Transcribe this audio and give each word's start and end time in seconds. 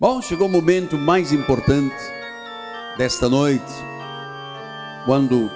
Bom, 0.00 0.22
chegou 0.22 0.46
o 0.46 0.48
momento 0.48 0.96
mais 0.96 1.32
importante 1.32 1.96
desta 2.96 3.28
noite, 3.28 3.64
quando 5.04 5.50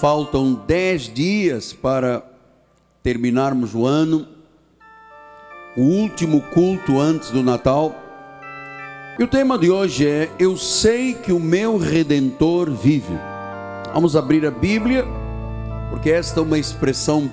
faltam 0.00 0.54
dez 0.66 1.02
dias 1.02 1.72
para 1.72 2.20
terminarmos 3.00 3.72
o 3.72 3.86
ano, 3.86 4.26
o 5.76 5.82
último 5.82 6.40
culto 6.52 6.98
antes 6.98 7.30
do 7.30 7.44
Natal. 7.44 7.94
E 9.16 9.22
o 9.22 9.28
tema 9.28 9.56
de 9.56 9.70
hoje 9.70 10.04
é: 10.04 10.28
Eu 10.36 10.56
sei 10.56 11.14
que 11.14 11.32
o 11.32 11.38
meu 11.38 11.78
redentor 11.78 12.72
vive. 12.72 13.16
Vamos 13.94 14.16
abrir 14.16 14.44
a 14.44 14.50
Bíblia, 14.50 15.06
porque 15.90 16.10
esta 16.10 16.40
é 16.40 16.42
uma 16.42 16.58
expressão 16.58 17.30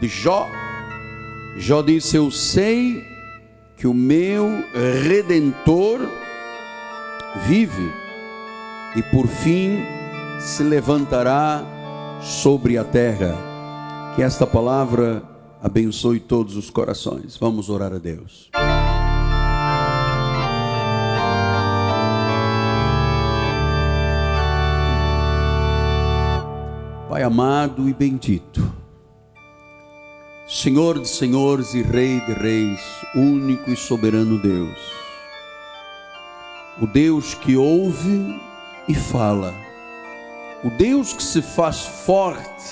de 0.00 0.06
Jó. 0.06 0.46
Jó 1.56 1.82
disse: 1.82 2.14
Eu 2.14 2.30
sei 2.30 3.09
que 3.80 3.86
o 3.86 3.94
meu 3.94 4.62
redentor 5.08 6.00
vive 7.46 7.90
e 8.94 9.02
por 9.04 9.26
fim 9.26 9.78
se 10.38 10.62
levantará 10.62 11.64
sobre 12.20 12.76
a 12.76 12.84
terra. 12.84 13.34
Que 14.14 14.22
esta 14.22 14.46
palavra 14.46 15.22
abençoe 15.62 16.20
todos 16.20 16.56
os 16.56 16.68
corações. 16.68 17.38
Vamos 17.38 17.70
orar 17.70 17.94
a 17.94 17.98
Deus. 17.98 18.50
Pai 27.08 27.22
amado 27.22 27.88
e 27.88 27.94
bendito, 27.94 28.62
Senhor 30.52 30.98
de 30.98 31.06
senhores 31.06 31.74
e 31.74 31.82
Rei 31.82 32.18
de 32.26 32.32
reis, 32.32 32.80
único 33.14 33.70
e 33.70 33.76
soberano 33.76 34.36
Deus, 34.36 34.80
o 36.82 36.88
Deus 36.88 37.34
que 37.34 37.56
ouve 37.56 38.36
e 38.88 38.92
fala, 38.92 39.54
o 40.64 40.70
Deus 40.70 41.12
que 41.12 41.22
se 41.22 41.40
faz 41.40 41.86
forte 42.04 42.64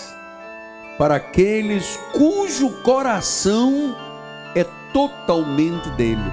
para 0.98 1.14
aqueles 1.14 1.96
cujo 2.12 2.82
coração 2.82 3.96
é 4.56 4.64
totalmente 4.92 5.88
dele. 5.90 6.32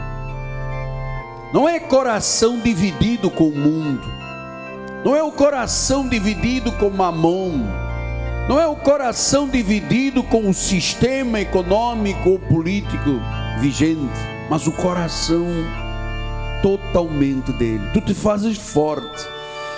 Não 1.53 1.69
é 1.69 1.79
coração 1.79 2.59
dividido 2.59 3.29
com 3.29 3.49
o 3.49 3.55
mundo, 3.55 4.07
não 5.05 5.15
é 5.15 5.21
o 5.21 5.31
coração 5.31 6.09
dividido 6.09 6.71
com 6.71 6.89
mamão 6.89 7.84
não 8.47 8.61
é 8.61 8.67
o 8.67 8.75
coração 8.75 9.49
dividido 9.49 10.21
com 10.21 10.47
o 10.47 10.53
sistema 10.53 11.39
econômico 11.39 12.29
ou 12.29 12.39
político 12.39 13.19
vigente, 13.59 14.19
mas 14.49 14.67
o 14.67 14.71
coração 14.71 15.47
totalmente 16.61 17.51
dele. 17.53 17.89
Tu 17.93 18.01
te 18.01 18.13
fazes 18.13 18.57
forte. 18.57 19.27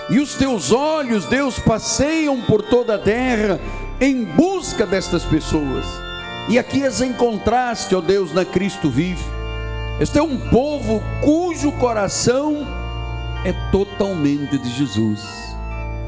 E 0.10 0.20
os 0.20 0.36
teus 0.36 0.72
olhos, 0.72 1.26
Deus, 1.26 1.60
passeiam 1.60 2.42
por 2.42 2.62
toda 2.62 2.96
a 2.96 3.00
terra 3.00 3.60
em 4.02 4.24
busca 4.24 4.86
destas 4.86 5.24
pessoas. 5.24 5.86
E 6.50 6.60
aqui 6.60 6.86
as 6.86 7.02
encontraste, 7.02 7.96
ó 7.96 8.02
Deus, 8.02 8.34
na 8.34 8.46
Cristo 8.46 8.90
vive. 8.90 9.24
Este 10.00 10.20
é 10.20 10.24
um 10.24 10.38
povo 10.50 11.02
cujo 11.22 11.72
coração 11.74 12.68
é 13.46 13.54
totalmente 13.72 14.58
de 14.58 14.70
Jesus. 14.70 15.22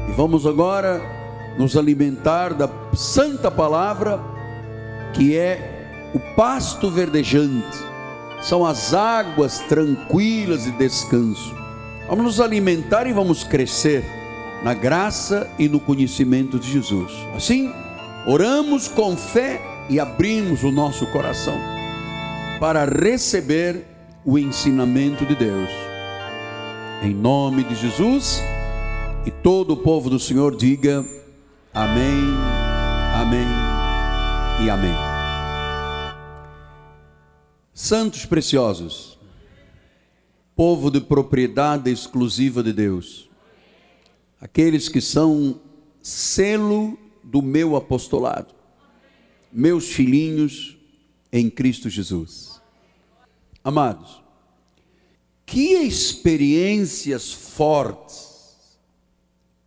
E 0.08 0.12
vamos 0.12 0.46
agora 0.46 1.19
nos 1.58 1.76
alimentar 1.76 2.54
da 2.54 2.68
santa 2.94 3.50
palavra, 3.50 4.20
que 5.12 5.36
é 5.36 6.10
o 6.14 6.18
pasto 6.34 6.90
verdejante, 6.90 7.78
são 8.42 8.64
as 8.64 8.94
águas 8.94 9.58
tranquilas 9.60 10.66
e 10.66 10.70
descanso. 10.72 11.54
Vamos 12.08 12.24
nos 12.24 12.40
alimentar 12.40 13.06
e 13.06 13.12
vamos 13.12 13.44
crescer 13.44 14.04
na 14.64 14.74
graça 14.74 15.48
e 15.58 15.68
no 15.68 15.78
conhecimento 15.78 16.58
de 16.58 16.70
Jesus. 16.70 17.12
Assim, 17.34 17.72
oramos 18.26 18.88
com 18.88 19.16
fé 19.16 19.60
e 19.88 20.00
abrimos 20.00 20.62
o 20.64 20.70
nosso 20.70 21.06
coração 21.06 21.54
para 22.58 22.84
receber 22.84 23.86
o 24.24 24.38
ensinamento 24.38 25.24
de 25.24 25.34
Deus. 25.34 25.70
Em 27.02 27.14
nome 27.14 27.64
de 27.64 27.74
Jesus, 27.74 28.42
e 29.24 29.30
todo 29.30 29.72
o 29.72 29.76
povo 29.76 30.10
do 30.10 30.18
Senhor 30.18 30.54
diga: 30.54 31.04
Amém, 31.72 32.20
amém 33.14 33.46
e 34.64 34.70
amém. 34.70 34.94
Santos 37.72 38.26
preciosos, 38.26 39.18
povo 40.56 40.90
de 40.90 41.00
propriedade 41.00 41.90
exclusiva 41.90 42.62
de 42.62 42.72
Deus, 42.72 43.30
aqueles 44.40 44.88
que 44.88 45.00
são 45.00 45.60
selo 46.02 46.98
do 47.22 47.40
meu 47.40 47.76
apostolado, 47.76 48.54
meus 49.52 49.90
filhinhos 49.90 50.76
em 51.32 51.48
Cristo 51.48 51.88
Jesus. 51.88 52.60
Amados, 53.62 54.22
que 55.46 55.74
experiências 55.74 57.32
fortes 57.32 58.30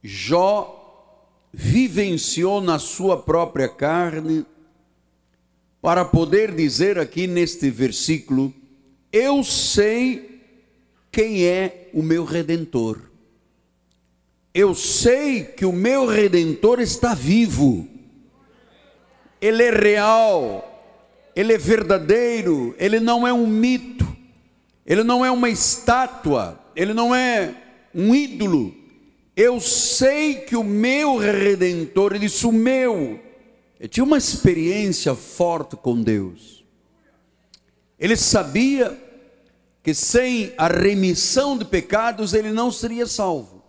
Jó 0.04 0.83
vivenciou 1.54 2.60
na 2.60 2.80
sua 2.80 3.22
própria 3.22 3.70
carne, 3.70 4.44
para 5.80 6.04
poder 6.04 6.56
dizer 6.56 6.98
aqui 6.98 7.28
neste 7.28 7.70
versículo: 7.70 8.52
Eu 9.12 9.44
sei 9.44 10.42
quem 11.12 11.46
é 11.46 11.90
o 11.94 12.02
meu 12.02 12.26
redentor. 12.26 13.00
Eu 14.54 14.74
sei 14.74 15.44
que 15.44 15.66
o 15.66 15.72
meu 15.72 16.08
redentor 16.08 16.80
está 16.80 17.14
vivo. 17.14 17.88
Ele 19.42 19.62
é 19.64 19.72
real, 19.72 20.84
ele 21.36 21.54
é 21.54 21.58
verdadeiro, 21.58 22.74
ele 22.78 23.00
não 23.00 23.28
é 23.28 23.34
um 23.34 23.46
mito, 23.46 24.08
ele 24.86 25.04
não 25.04 25.26
é 25.26 25.30
uma 25.30 25.50
estátua, 25.50 26.58
ele 26.76 26.94
não 26.94 27.14
é 27.14 27.54
um 27.94 28.16
ídolo 28.16 28.83
eu 29.36 29.60
sei 29.60 30.36
que 30.36 30.56
o 30.56 30.64
meu 30.64 31.18
redentor, 31.18 32.14
ele 32.14 32.28
disse 32.28 32.46
o 32.46 32.52
meu, 32.52 33.20
eu 33.80 33.88
tinha 33.88 34.04
uma 34.04 34.18
experiência 34.18 35.16
forte 35.16 35.76
com 35.76 36.02
Deus. 36.02 36.64
Ele 38.00 38.16
sabia 38.16 38.98
que 39.82 39.94
sem 39.94 40.54
a 40.58 40.68
remissão 40.68 41.58
de 41.58 41.66
pecados 41.66 42.34
ele 42.34 42.52
não 42.52 42.72
seria 42.72 43.06
salvo. 43.06 43.64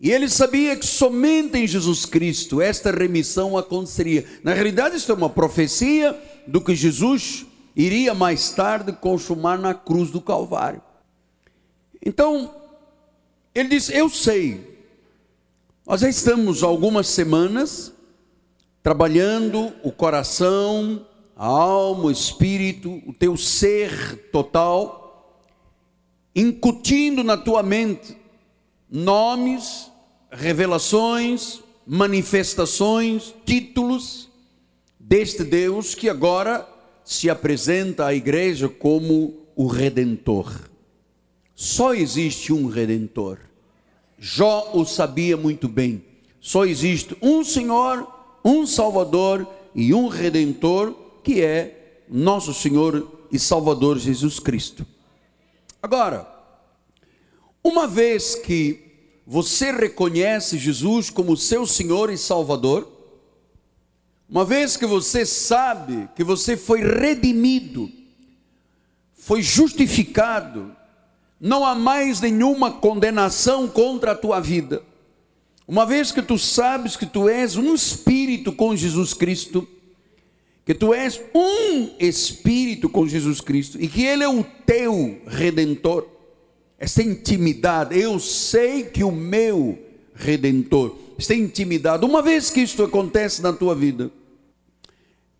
E 0.00 0.12
ele 0.12 0.28
sabia 0.28 0.76
que 0.76 0.86
somente 0.86 1.58
em 1.58 1.66
Jesus 1.66 2.04
Cristo 2.04 2.60
esta 2.60 2.92
remissão 2.92 3.58
aconteceria. 3.58 4.24
Na 4.44 4.54
realidade, 4.54 4.96
isso 4.96 5.10
é 5.10 5.14
uma 5.14 5.28
profecia 5.28 6.16
do 6.46 6.60
que 6.60 6.74
Jesus 6.74 7.44
iria 7.74 8.14
mais 8.14 8.50
tarde 8.50 8.92
consumar 8.92 9.58
na 9.58 9.74
cruz 9.74 10.10
do 10.10 10.20
Calvário. 10.20 10.80
Então, 12.04 12.54
ele 13.58 13.70
diz: 13.70 13.88
Eu 13.88 14.08
sei. 14.08 14.78
Nós 15.86 16.02
já 16.02 16.08
estamos 16.08 16.62
algumas 16.62 17.08
semanas 17.08 17.92
trabalhando 18.82 19.72
o 19.82 19.90
coração, 19.90 21.06
a 21.34 21.46
alma, 21.46 22.04
o 22.04 22.10
espírito, 22.10 23.02
o 23.06 23.12
teu 23.12 23.36
ser 23.36 24.30
total, 24.30 25.44
incutindo 26.34 27.24
na 27.24 27.36
tua 27.36 27.62
mente 27.62 28.16
nomes, 28.90 29.90
revelações, 30.30 31.60
manifestações, 31.86 33.34
títulos 33.44 34.28
deste 35.00 35.42
Deus 35.42 35.94
que 35.94 36.08
agora 36.08 36.68
se 37.04 37.30
apresenta 37.30 38.06
à 38.06 38.14
igreja 38.14 38.68
como 38.68 39.48
o 39.56 39.66
Redentor. 39.66 40.52
Só 41.54 41.94
existe 41.94 42.52
um 42.52 42.68
Redentor. 42.68 43.47
Jó 44.18 44.70
o 44.74 44.84
sabia 44.84 45.36
muito 45.36 45.68
bem. 45.68 46.04
Só 46.40 46.64
existe 46.64 47.16
um 47.22 47.44
Senhor, 47.44 48.06
um 48.44 48.66
Salvador 48.66 49.46
e 49.74 49.94
um 49.94 50.08
Redentor, 50.08 50.94
que 51.22 51.42
é 51.42 52.02
nosso 52.08 52.52
Senhor 52.52 53.26
e 53.30 53.38
Salvador 53.38 53.98
Jesus 53.98 54.38
Cristo. 54.38 54.86
Agora, 55.82 56.26
uma 57.62 57.86
vez 57.86 58.34
que 58.34 58.84
você 59.26 59.70
reconhece 59.70 60.58
Jesus 60.58 61.10
como 61.10 61.36
seu 61.36 61.66
Senhor 61.66 62.10
e 62.10 62.16
Salvador, 62.16 62.90
uma 64.28 64.44
vez 64.44 64.76
que 64.76 64.86
você 64.86 65.24
sabe 65.24 66.08
que 66.16 66.24
você 66.24 66.56
foi 66.56 66.80
redimido, 66.80 67.90
foi 69.14 69.42
justificado, 69.42 70.74
não 71.40 71.64
há 71.64 71.74
mais 71.74 72.20
nenhuma 72.20 72.72
condenação 72.72 73.68
contra 73.68 74.12
a 74.12 74.14
tua 74.14 74.40
vida. 74.40 74.82
Uma 75.66 75.84
vez 75.84 76.10
que 76.10 76.22
tu 76.22 76.38
sabes 76.38 76.96
que 76.96 77.06
tu 77.06 77.28
és 77.28 77.56
um 77.56 77.74
espírito 77.74 78.52
com 78.52 78.74
Jesus 78.74 79.12
Cristo, 79.12 79.68
que 80.64 80.74
tu 80.74 80.92
és 80.92 81.20
um 81.34 81.90
espírito 81.98 82.88
com 82.88 83.06
Jesus 83.06 83.40
Cristo 83.40 83.80
e 83.80 83.86
que 83.86 84.04
Ele 84.04 84.24
é 84.24 84.28
o 84.28 84.42
teu 84.42 85.20
redentor, 85.26 86.06
essa 86.78 87.02
intimidade. 87.02 87.98
Eu 87.98 88.18
sei 88.18 88.84
que 88.84 89.04
o 89.04 89.12
meu 89.12 89.78
redentor 90.14 90.96
está 91.18 91.34
intimidado. 91.34 92.06
Uma 92.06 92.22
vez 92.22 92.50
que 92.50 92.60
isto 92.60 92.82
acontece 92.82 93.42
na 93.42 93.52
tua 93.52 93.74
vida, 93.74 94.10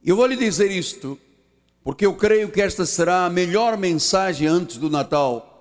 eu 0.05 0.17
vou 0.17 0.27
lhe 0.27 0.37
dizer 0.37 0.71
isto, 0.71 1.19
porque 1.83 2.05
eu 2.05 2.15
creio 2.15 2.51
que 2.51 2.61
esta 2.61 2.85
será 2.85 3.25
a 3.25 3.31
melhor 3.31 3.77
mensagem 3.77 4.47
antes 4.47 4.77
do 4.77 4.91
Natal. 4.91 5.58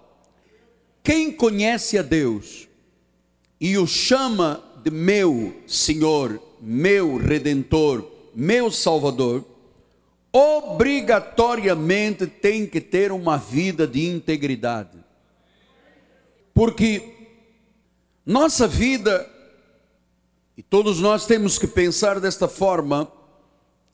Quem 1.08 1.32
conhece 1.32 1.98
a 1.98 2.02
Deus 2.02 2.68
e 3.62 3.78
o 3.78 3.88
chama 3.88 4.62
de 4.84 4.92
meu 4.92 5.56
Senhor, 5.66 6.38
meu 6.60 7.16
Redentor, 7.16 8.06
meu 8.36 8.70
Salvador, 8.70 9.46
obrigatoriamente 10.34 12.28
tem 12.28 12.68
que 12.68 12.82
ter 12.82 13.14
uma 13.14 13.38
vida 13.38 13.88
de 13.88 14.06
integridade. 14.06 14.98
Porque 16.54 17.14
nossa 18.26 18.68
vida, 18.68 19.32
e 20.58 20.62
todos 20.62 21.00
nós 21.00 21.26
temos 21.26 21.58
que 21.58 21.68
pensar 21.68 22.20
desta 22.20 22.50
forma, 22.50 23.10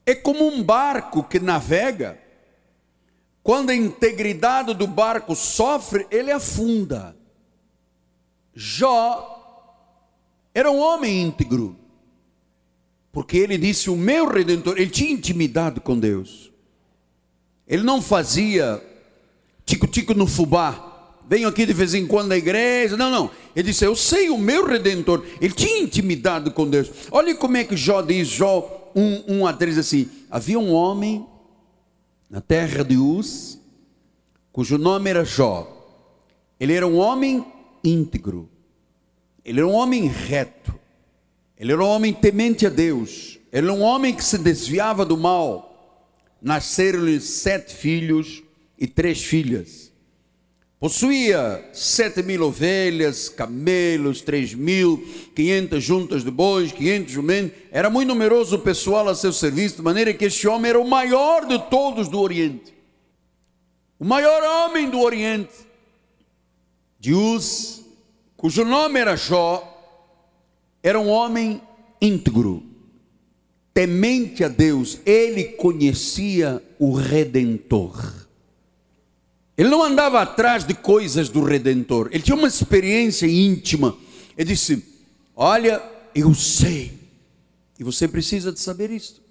é 0.04 0.16
como 0.16 0.48
um 0.48 0.60
barco 0.60 1.22
que 1.22 1.38
navega. 1.38 2.23
Quando 3.44 3.68
a 3.68 3.74
integridade 3.74 4.72
do 4.72 4.86
barco 4.86 5.36
sofre, 5.36 6.06
ele 6.10 6.32
afunda. 6.32 7.14
Jó 8.54 9.30
era 10.54 10.70
um 10.70 10.78
homem 10.78 11.20
íntegro, 11.20 11.76
porque 13.12 13.36
ele 13.36 13.58
disse: 13.58 13.90
O 13.90 13.96
meu 13.96 14.26
redentor, 14.26 14.78
ele 14.78 14.88
tinha 14.88 15.12
intimidade 15.12 15.78
com 15.78 15.98
Deus. 15.98 16.50
Ele 17.68 17.82
não 17.82 18.00
fazia 18.00 18.82
tico-tico 19.66 20.14
no 20.14 20.26
fubá. 20.26 21.18
Venho 21.28 21.46
aqui 21.46 21.66
de 21.66 21.74
vez 21.74 21.92
em 21.92 22.06
quando 22.06 22.28
na 22.28 22.38
igreja. 22.38 22.96
Não, 22.96 23.10
não. 23.10 23.30
Ele 23.54 23.68
disse: 23.68 23.84
Eu 23.84 23.94
sei 23.94 24.30
o 24.30 24.38
meu 24.38 24.64
redentor. 24.64 25.22
Ele 25.38 25.52
tinha 25.52 25.82
intimidade 25.82 26.50
com 26.50 26.66
Deus. 26.66 26.90
Olha 27.10 27.34
como 27.34 27.58
é 27.58 27.64
que 27.64 27.76
Jó 27.76 28.00
diz: 28.00 28.26
Jó 28.26 28.90
1, 28.96 29.24
1 29.40 29.46
a 29.46 29.52
3 29.52 29.76
assim: 29.76 30.08
Havia 30.30 30.58
um 30.58 30.72
homem 30.72 31.26
na 32.28 32.40
terra 32.40 32.84
de 32.84 32.96
Uz, 32.96 33.60
cujo 34.52 34.78
nome 34.78 35.10
era 35.10 35.24
Jó. 35.24 35.70
Ele 36.58 36.72
era 36.72 36.86
um 36.86 36.96
homem 36.96 37.44
íntegro, 37.82 38.48
ele 39.44 39.60
era 39.60 39.66
um 39.66 39.74
homem 39.74 40.06
reto, 40.06 40.74
ele 41.58 41.72
era 41.72 41.82
um 41.82 41.88
homem 41.88 42.12
temente 42.12 42.66
a 42.66 42.70
Deus, 42.70 43.38
ele 43.52 43.66
era 43.66 43.74
um 43.74 43.82
homem 43.82 44.14
que 44.14 44.24
se 44.24 44.38
desviava 44.38 45.04
do 45.04 45.16
mal. 45.16 45.70
Nasceram-lhe 46.40 47.20
sete 47.20 47.74
filhos 47.74 48.42
e 48.78 48.86
três 48.86 49.22
filhas. 49.22 49.83
Possuía 50.84 51.66
sete 51.72 52.22
mil 52.22 52.42
ovelhas, 52.42 53.30
camelos, 53.30 54.20
três 54.20 54.52
mil, 54.52 55.02
quinhentas 55.34 55.82
juntas 55.82 56.22
de 56.22 56.30
bois, 56.30 56.72
quinhentos 56.72 57.10
jumentos. 57.10 57.56
Era 57.70 57.88
muito 57.88 58.08
numeroso 58.08 58.56
o 58.56 58.58
pessoal 58.58 59.08
a 59.08 59.14
seu 59.14 59.32
serviço, 59.32 59.76
de 59.76 59.82
maneira 59.82 60.12
que 60.12 60.26
este 60.26 60.46
homem 60.46 60.68
era 60.68 60.78
o 60.78 60.86
maior 60.86 61.46
de 61.46 61.58
todos 61.70 62.06
do 62.06 62.20
Oriente. 62.20 62.74
O 63.98 64.04
maior 64.04 64.42
homem 64.42 64.90
do 64.90 65.00
Oriente. 65.00 65.54
de 67.00 67.14
Uz, 67.14 67.80
cujo 68.36 68.62
nome 68.62 69.00
era 69.00 69.16
Jó, 69.16 69.66
era 70.82 71.00
um 71.00 71.08
homem 71.08 71.62
íntegro, 71.98 72.62
temente 73.72 74.44
a 74.44 74.48
Deus. 74.48 74.98
Ele 75.06 75.44
conhecia 75.44 76.62
o 76.78 76.92
Redentor. 76.92 78.23
Ele 79.56 79.68
não 79.68 79.82
andava 79.82 80.20
atrás 80.20 80.64
de 80.64 80.74
coisas 80.74 81.28
do 81.28 81.44
Redentor, 81.44 82.08
ele 82.10 82.22
tinha 82.22 82.36
uma 82.36 82.48
experiência 82.48 83.26
íntima. 83.26 83.96
Ele 84.36 84.48
disse: 84.48 84.84
Olha, 85.36 85.82
eu 86.14 86.34
sei, 86.34 86.98
e 87.78 87.84
você 87.84 88.08
precisa 88.08 88.52
de 88.52 88.58
saber 88.60 88.90
isso. 88.90 89.22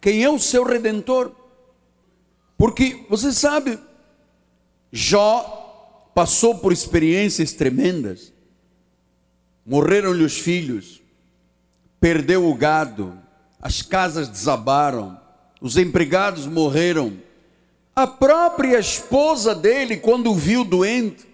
Quem 0.00 0.22
é 0.22 0.30
o 0.30 0.38
seu 0.38 0.62
Redentor? 0.62 1.32
Porque 2.56 3.04
você 3.08 3.32
sabe, 3.32 3.78
Jó 4.92 6.10
passou 6.14 6.58
por 6.58 6.72
experiências 6.72 7.52
tremendas. 7.52 8.32
Morreram-lhe 9.64 10.24
os 10.24 10.38
filhos, 10.38 11.00
perdeu 12.00 12.48
o 12.48 12.54
gado, 12.54 13.16
as 13.60 13.82
casas 13.82 14.28
desabaram, 14.28 15.20
os 15.60 15.76
empregados 15.76 16.46
morreram 16.46 17.16
a 17.98 18.06
própria 18.06 18.78
esposa 18.78 19.56
dele, 19.56 19.96
quando 19.96 20.30
o 20.30 20.34
viu 20.34 20.62
doente, 20.62 21.26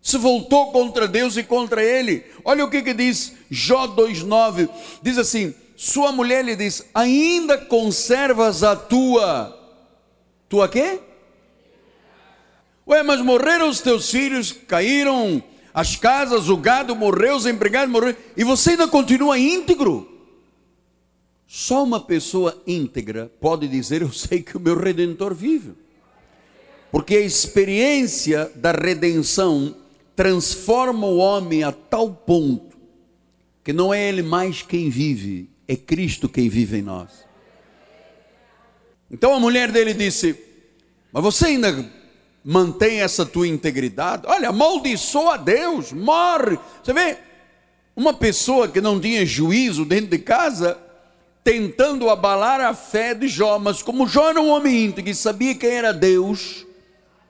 se 0.00 0.16
voltou 0.16 0.70
contra 0.70 1.08
Deus 1.08 1.36
e 1.36 1.42
contra 1.42 1.82
ele. 1.82 2.24
Olha 2.44 2.64
o 2.64 2.70
que, 2.70 2.82
que 2.82 2.94
diz 2.94 3.32
Jó 3.50 3.88
2,9: 3.88 4.68
diz 5.02 5.18
assim: 5.18 5.52
Sua 5.74 6.12
mulher 6.12 6.44
lhe 6.44 6.54
diz: 6.54 6.88
Ainda 6.94 7.58
conservas 7.58 8.62
a 8.62 8.76
tua, 8.76 9.58
tua 10.48 10.68
quê? 10.68 11.00
Ué, 12.86 13.02
mas 13.02 13.20
morreram 13.20 13.68
os 13.68 13.80
teus 13.80 14.08
filhos, 14.08 14.52
caíram 14.52 15.42
as 15.72 15.96
casas, 15.96 16.48
o 16.48 16.56
gado 16.56 16.94
morreu, 16.94 17.34
os 17.34 17.44
empregados 17.44 17.90
morreram, 17.90 18.16
e 18.36 18.44
você 18.44 18.70
ainda 18.70 18.86
continua 18.86 19.36
íntegro. 19.36 20.08
Só 21.44 21.82
uma 21.82 21.98
pessoa 21.98 22.62
íntegra 22.64 23.32
pode 23.40 23.66
dizer: 23.66 24.02
Eu 24.02 24.12
sei 24.12 24.42
que 24.42 24.56
o 24.56 24.60
meu 24.60 24.78
redentor 24.78 25.34
vive. 25.34 25.82
Porque 26.94 27.16
a 27.16 27.20
experiência 27.22 28.52
da 28.54 28.70
redenção 28.70 29.74
transforma 30.14 31.08
o 31.08 31.16
homem 31.16 31.64
a 31.64 31.72
tal 31.72 32.08
ponto 32.08 32.76
que 33.64 33.72
não 33.72 33.92
é 33.92 34.08
ele 34.08 34.22
mais 34.22 34.62
quem 34.62 34.88
vive, 34.90 35.50
é 35.66 35.74
Cristo 35.74 36.28
quem 36.28 36.48
vive 36.48 36.78
em 36.78 36.82
nós. 36.82 37.10
Então 39.10 39.34
a 39.34 39.40
mulher 39.40 39.72
dele 39.72 39.92
disse: 39.92 40.38
Mas 41.10 41.24
você 41.24 41.46
ainda 41.46 41.84
mantém 42.44 43.00
essa 43.00 43.26
tua 43.26 43.48
integridade? 43.48 44.22
Olha, 44.28 44.50
amaldiçoa 44.50 45.34
a 45.34 45.38
Deus, 45.38 45.92
morre. 45.92 46.60
Você 46.80 46.92
vê, 46.92 47.18
uma 47.96 48.14
pessoa 48.14 48.68
que 48.68 48.80
não 48.80 49.00
tinha 49.00 49.26
juízo 49.26 49.84
dentro 49.84 50.10
de 50.10 50.18
casa, 50.18 50.78
tentando 51.42 52.08
abalar 52.08 52.60
a 52.60 52.72
fé 52.72 53.14
de 53.14 53.26
Jó, 53.26 53.58
mas 53.58 53.82
como 53.82 54.06
Jó 54.06 54.30
era 54.30 54.40
um 54.40 54.50
homem 54.50 54.84
íntegro 54.84 55.10
e 55.10 55.14
sabia 55.16 55.56
quem 55.56 55.70
era 55.70 55.92
Deus, 55.92 56.63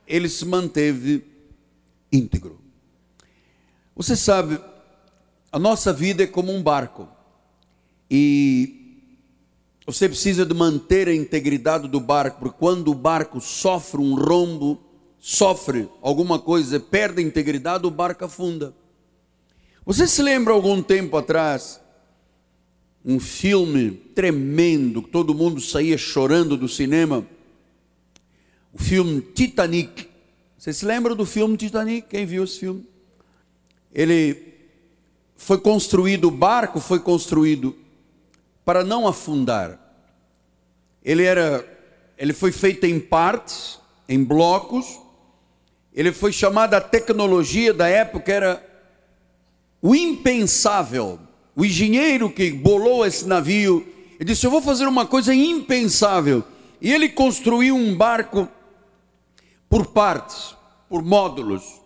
ele 0.06 0.28
se 0.28 0.44
manteve 0.44 1.24
íntegro. 2.12 2.60
Você 3.96 4.16
sabe, 4.16 4.58
a 5.50 5.58
nossa 5.58 5.92
vida 5.92 6.24
é 6.24 6.26
como 6.26 6.52
um 6.52 6.62
barco. 6.62 7.08
E 8.10 8.98
você 9.86 10.08
precisa 10.08 10.44
de 10.44 10.54
manter 10.54 11.08
a 11.08 11.14
integridade 11.14 11.88
do 11.88 12.00
barco, 12.00 12.40
porque 12.40 12.58
quando 12.58 12.90
o 12.90 12.94
barco 12.94 13.40
sofre 13.40 14.00
um 14.00 14.14
rombo, 14.14 14.80
sofre 15.18 15.88
alguma 16.02 16.38
coisa, 16.38 16.80
perde 16.80 17.20
a 17.20 17.24
integridade, 17.24 17.86
o 17.86 17.90
barco 17.90 18.24
afunda. 18.24 18.74
Você 19.86 20.06
se 20.06 20.22
lembra 20.22 20.52
algum 20.52 20.82
tempo 20.82 21.16
atrás 21.16 21.80
um 23.04 23.20
filme 23.20 23.90
tremendo, 24.14 25.02
que 25.02 25.10
todo 25.10 25.34
mundo 25.34 25.60
saía 25.60 25.98
chorando 25.98 26.56
do 26.56 26.68
cinema? 26.68 27.26
O 28.74 28.78
filme 28.82 29.20
Titanic. 29.20 30.08
Vocês 30.58 30.76
se 30.76 30.84
lembram 30.84 31.14
do 31.14 31.24
filme 31.24 31.56
Titanic? 31.56 32.08
Quem 32.08 32.26
viu 32.26 32.42
esse 32.42 32.58
filme? 32.58 32.84
Ele 33.92 34.54
foi 35.36 35.58
construído, 35.58 36.26
o 36.26 36.30
barco 36.30 36.80
foi 36.80 36.98
construído 36.98 37.76
para 38.64 38.82
não 38.82 39.06
afundar. 39.06 39.78
Ele 41.04 41.22
era, 41.22 41.64
ele 42.18 42.32
foi 42.32 42.50
feito 42.50 42.84
em 42.84 42.98
partes, 42.98 43.78
em 44.08 44.24
blocos. 44.24 44.98
Ele 45.94 46.10
foi 46.12 46.32
chamado 46.32 46.74
a 46.74 46.80
tecnologia 46.80 47.72
da 47.72 47.86
época 47.86 48.32
era 48.32 48.66
o 49.80 49.94
impensável. 49.94 51.20
O 51.54 51.64
engenheiro 51.64 52.28
que 52.28 52.50
bolou 52.50 53.06
esse 53.06 53.28
navio, 53.28 53.86
ele 54.18 54.24
disse: 54.24 54.44
"Eu 54.44 54.50
vou 54.50 54.62
fazer 54.62 54.86
uma 54.86 55.06
coisa 55.06 55.32
impensável". 55.32 56.42
E 56.80 56.92
ele 56.92 57.08
construiu 57.08 57.76
um 57.76 57.94
barco 57.94 58.48
por 59.74 59.86
partes, 59.86 60.54
por 60.88 61.02
módulos. 61.02 61.80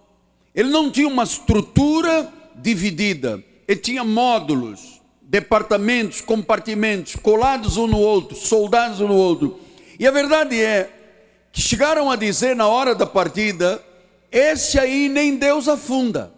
Ele 0.54 0.68
não 0.68 0.90
tinha 0.90 1.08
uma 1.08 1.22
estrutura 1.22 2.30
dividida, 2.54 3.42
ele 3.66 3.80
tinha 3.80 4.04
módulos, 4.04 5.00
departamentos, 5.22 6.20
compartimentos, 6.20 7.16
colados 7.16 7.78
um 7.78 7.86
no 7.86 7.98
outro, 7.98 8.36
soldados 8.36 9.00
um 9.00 9.08
no 9.08 9.14
outro. 9.14 9.58
E 9.98 10.06
a 10.06 10.10
verdade 10.10 10.60
é 10.60 11.48
que 11.50 11.62
chegaram 11.62 12.10
a 12.10 12.16
dizer 12.16 12.54
na 12.54 12.68
hora 12.68 12.94
da 12.94 13.06
partida: 13.06 13.82
esse 14.30 14.78
aí 14.78 15.08
nem 15.08 15.38
Deus 15.38 15.66
afunda. 15.66 16.30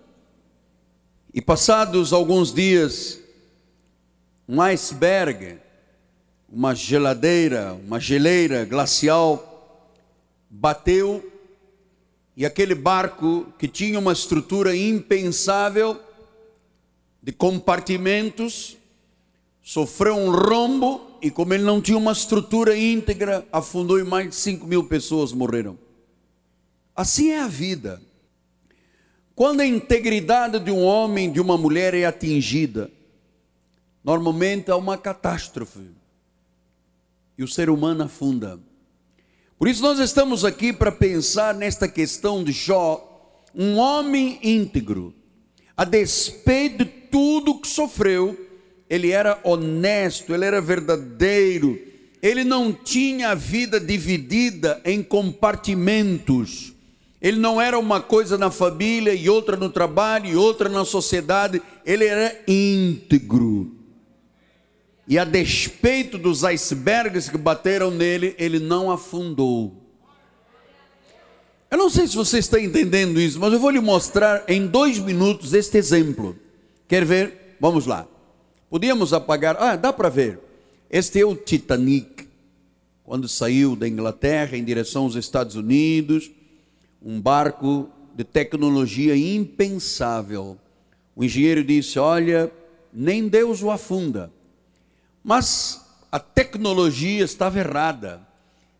E 1.35 1.43
passados 1.43 2.13
alguns 2.13 2.55
dias, 2.55 3.19
um 4.49 4.63
iceberg, 4.63 5.59
uma 6.49 6.77
geladeira, 6.77 7.77
uma 7.85 7.99
geleira 7.99 8.65
glacial, 8.65 9.99
bateu 10.49 11.40
E 12.37 12.47
aquele 12.47 12.75
barco 12.75 13.47
que 13.59 13.69
tinha 13.69 13.99
uma 13.99 14.13
estrutura 14.13 14.75
impensável 14.75 16.01
de 17.23 17.33
compartimentos 17.33 18.77
sofreu 19.63 20.17
um 20.17 20.31
rombo 20.31 21.19
e, 21.21 21.31
como 21.31 21.53
ele 21.53 21.65
não 21.65 21.81
tinha 21.81 21.99
uma 21.99 22.13
estrutura 22.13 22.77
íntegra, 22.77 23.47
afundou 23.53 23.99
e 23.99 24.05
mais 24.05 24.31
de 24.31 24.35
5 24.37 24.67
mil 24.67 24.85
pessoas 24.85 25.33
morreram. 25.33 25.79
Assim 26.97 27.31
é 27.31 27.41
a 27.41 27.49
vida. 27.49 28.01
Quando 29.35 29.61
a 29.61 29.67
integridade 29.67 30.59
de 30.59 30.71
um 30.71 30.83
homem, 30.83 31.31
de 31.31 31.41
uma 31.41 31.57
mulher 31.57 31.95
é 31.95 32.05
atingida, 32.05 32.91
normalmente 34.03 34.71
há 34.71 34.77
uma 34.77 34.99
catástrofe 34.99 35.91
e 37.39 37.43
o 37.43 37.49
ser 37.49 37.71
humano 37.71 38.05
afunda. 38.05 38.61
Por 39.61 39.69
isso, 39.69 39.83
nós 39.83 39.99
estamos 39.99 40.43
aqui 40.43 40.73
para 40.73 40.91
pensar 40.91 41.55
nesta 41.55 41.87
questão 41.87 42.43
de 42.43 42.51
Jó, 42.51 43.07
um 43.55 43.77
homem 43.77 44.39
íntegro, 44.43 45.13
a 45.77 45.85
despeito 45.85 46.79
de 46.79 46.91
tudo 47.11 47.61
que 47.61 47.69
sofreu, 47.69 48.41
ele 48.89 49.11
era 49.11 49.39
honesto, 49.45 50.33
ele 50.33 50.47
era 50.47 50.63
verdadeiro, 50.63 51.79
ele 52.23 52.43
não 52.43 52.73
tinha 52.73 53.33
a 53.33 53.35
vida 53.35 53.79
dividida 53.79 54.81
em 54.83 55.03
compartimentos. 55.03 56.73
Ele 57.21 57.39
não 57.39 57.61
era 57.61 57.79
uma 57.79 58.01
coisa 58.01 58.39
na 58.39 58.51
família 58.51 59.13
e 59.13 59.29
outra 59.29 59.59
no 59.59 59.69
trabalho 59.69 60.27
e 60.27 60.37
outra 60.37 60.71
na 60.71 60.87
sociedade, 60.87 61.61
ele 61.85 62.07
era 62.07 62.35
íntegro. 62.49 63.71
E 65.11 65.19
a 65.19 65.25
despeito 65.25 66.17
dos 66.17 66.45
icebergs 66.45 67.29
que 67.29 67.37
bateram 67.37 67.91
nele, 67.91 68.33
ele 68.39 68.61
não 68.61 68.93
afundou. 68.93 69.75
Eu 71.69 71.77
não 71.77 71.91
sei 71.91 72.07
se 72.07 72.15
você 72.15 72.39
está 72.39 72.61
entendendo 72.61 73.21
isso, 73.21 73.41
mas 73.41 73.53
eu 73.53 73.59
vou 73.59 73.71
lhe 73.71 73.81
mostrar 73.81 74.45
em 74.47 74.69
dois 74.69 75.01
minutos 75.01 75.53
este 75.53 75.77
exemplo. 75.77 76.39
Quer 76.87 77.05
ver? 77.05 77.57
Vamos 77.59 77.87
lá. 77.87 78.07
Podíamos 78.71 79.13
apagar. 79.13 79.57
Ah, 79.59 79.75
dá 79.75 79.93
para 79.93 80.09
ver. 80.09 80.39
Este 80.89 81.19
é 81.19 81.27
o 81.27 81.35
Titanic. 81.35 82.29
Quando 83.03 83.29
saiu 83.29 83.75
da 83.75 83.89
Inglaterra 83.89 84.57
em 84.57 84.63
direção 84.63 85.03
aos 85.03 85.17
Estados 85.17 85.57
Unidos, 85.57 86.31
um 87.03 87.21
barco 87.21 87.91
de 88.15 88.23
tecnologia 88.23 89.17
impensável. 89.17 90.57
O 91.17 91.25
engenheiro 91.25 91.65
disse: 91.65 91.99
Olha, 91.99 92.49
nem 92.93 93.27
Deus 93.27 93.61
o 93.61 93.73
afunda. 93.73 94.31
Mas 95.23 95.81
a 96.11 96.19
tecnologia 96.19 97.23
estava 97.25 97.59
errada. 97.59 98.21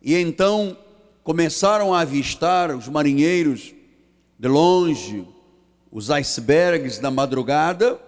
E 0.01 0.15
então 0.15 0.77
começaram 1.23 1.93
a 1.93 2.01
avistar 2.01 2.75
os 2.75 2.87
marinheiros 2.87 3.73
de 4.37 4.47
longe, 4.47 5.27
os 5.91 6.09
icebergs 6.09 6.97
da 6.97 7.11
madrugada, 7.11 7.99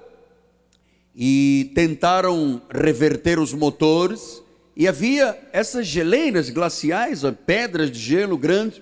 e 1.15 1.71
tentaram 1.75 2.61
reverter 2.71 3.37
os 3.37 3.53
motores. 3.53 4.41
E 4.75 4.87
havia 4.87 5.39
essas 5.53 5.85
geleiras 5.85 6.49
glaciais, 6.49 7.21
pedras 7.45 7.91
de 7.91 7.99
gelo 7.99 8.37
grandes. 8.37 8.81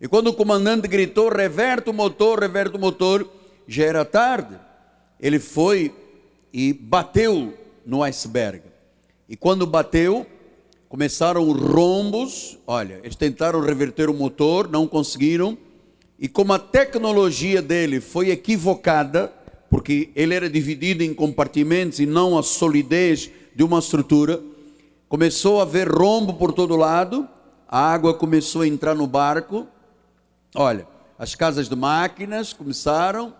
E 0.00 0.08
quando 0.08 0.28
o 0.28 0.34
comandante 0.34 0.88
gritou: 0.88 1.28
reverte 1.28 1.88
o 1.88 1.94
motor, 1.94 2.40
reverte 2.40 2.76
o 2.76 2.80
motor, 2.80 3.30
já 3.66 3.84
era 3.84 4.04
tarde. 4.04 4.58
Ele 5.20 5.38
foi 5.38 5.94
e 6.52 6.72
bateu 6.72 7.56
no 7.86 8.02
iceberg. 8.02 8.62
E 9.28 9.36
quando 9.36 9.66
bateu, 9.66 10.26
começaram 10.88 11.52
rombos. 11.52 12.58
Olha, 12.66 12.98
eles 13.02 13.14
tentaram 13.14 13.60
reverter 13.60 14.08
o 14.08 14.14
motor, 14.14 14.70
não 14.70 14.88
conseguiram. 14.88 15.58
E 16.18 16.26
como 16.26 16.54
a 16.54 16.58
tecnologia 16.58 17.60
dele 17.60 18.00
foi 18.00 18.30
equivocada, 18.30 19.30
porque 19.68 20.10
ele 20.16 20.34
era 20.34 20.48
dividido 20.48 21.02
em 21.02 21.12
compartimentos 21.12 22.00
e 22.00 22.06
não 22.06 22.38
a 22.38 22.42
solidez 22.42 23.30
de 23.54 23.62
uma 23.62 23.80
estrutura, 23.80 24.40
começou 25.10 25.60
a 25.60 25.62
haver 25.62 25.88
rombo 25.88 26.32
por 26.32 26.52
todo 26.52 26.74
lado, 26.74 27.28
a 27.68 27.80
água 27.80 28.14
começou 28.14 28.62
a 28.62 28.66
entrar 28.66 28.94
no 28.94 29.06
barco. 29.06 29.66
Olha, 30.54 30.88
as 31.18 31.34
casas 31.34 31.68
de 31.68 31.76
máquinas 31.76 32.54
começaram, 32.54 33.34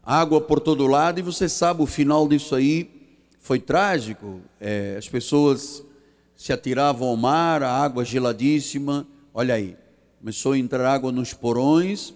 água 0.00 0.40
por 0.40 0.60
todo 0.60 0.86
lado, 0.86 1.18
e 1.18 1.22
você 1.22 1.48
sabe 1.48 1.82
o 1.82 1.86
final 1.86 2.28
disso 2.28 2.54
aí 2.54 2.97
foi 3.48 3.58
trágico. 3.58 4.42
É, 4.60 4.96
as 4.98 5.08
pessoas 5.08 5.82
se 6.36 6.52
atiravam 6.52 7.08
ao 7.08 7.16
mar, 7.16 7.62
a 7.62 7.72
água 7.72 8.04
geladíssima. 8.04 9.08
Olha 9.32 9.54
aí, 9.54 9.74
começou 10.18 10.52
a 10.52 10.58
entrar 10.58 10.86
água 10.86 11.10
nos 11.10 11.32
porões 11.32 12.12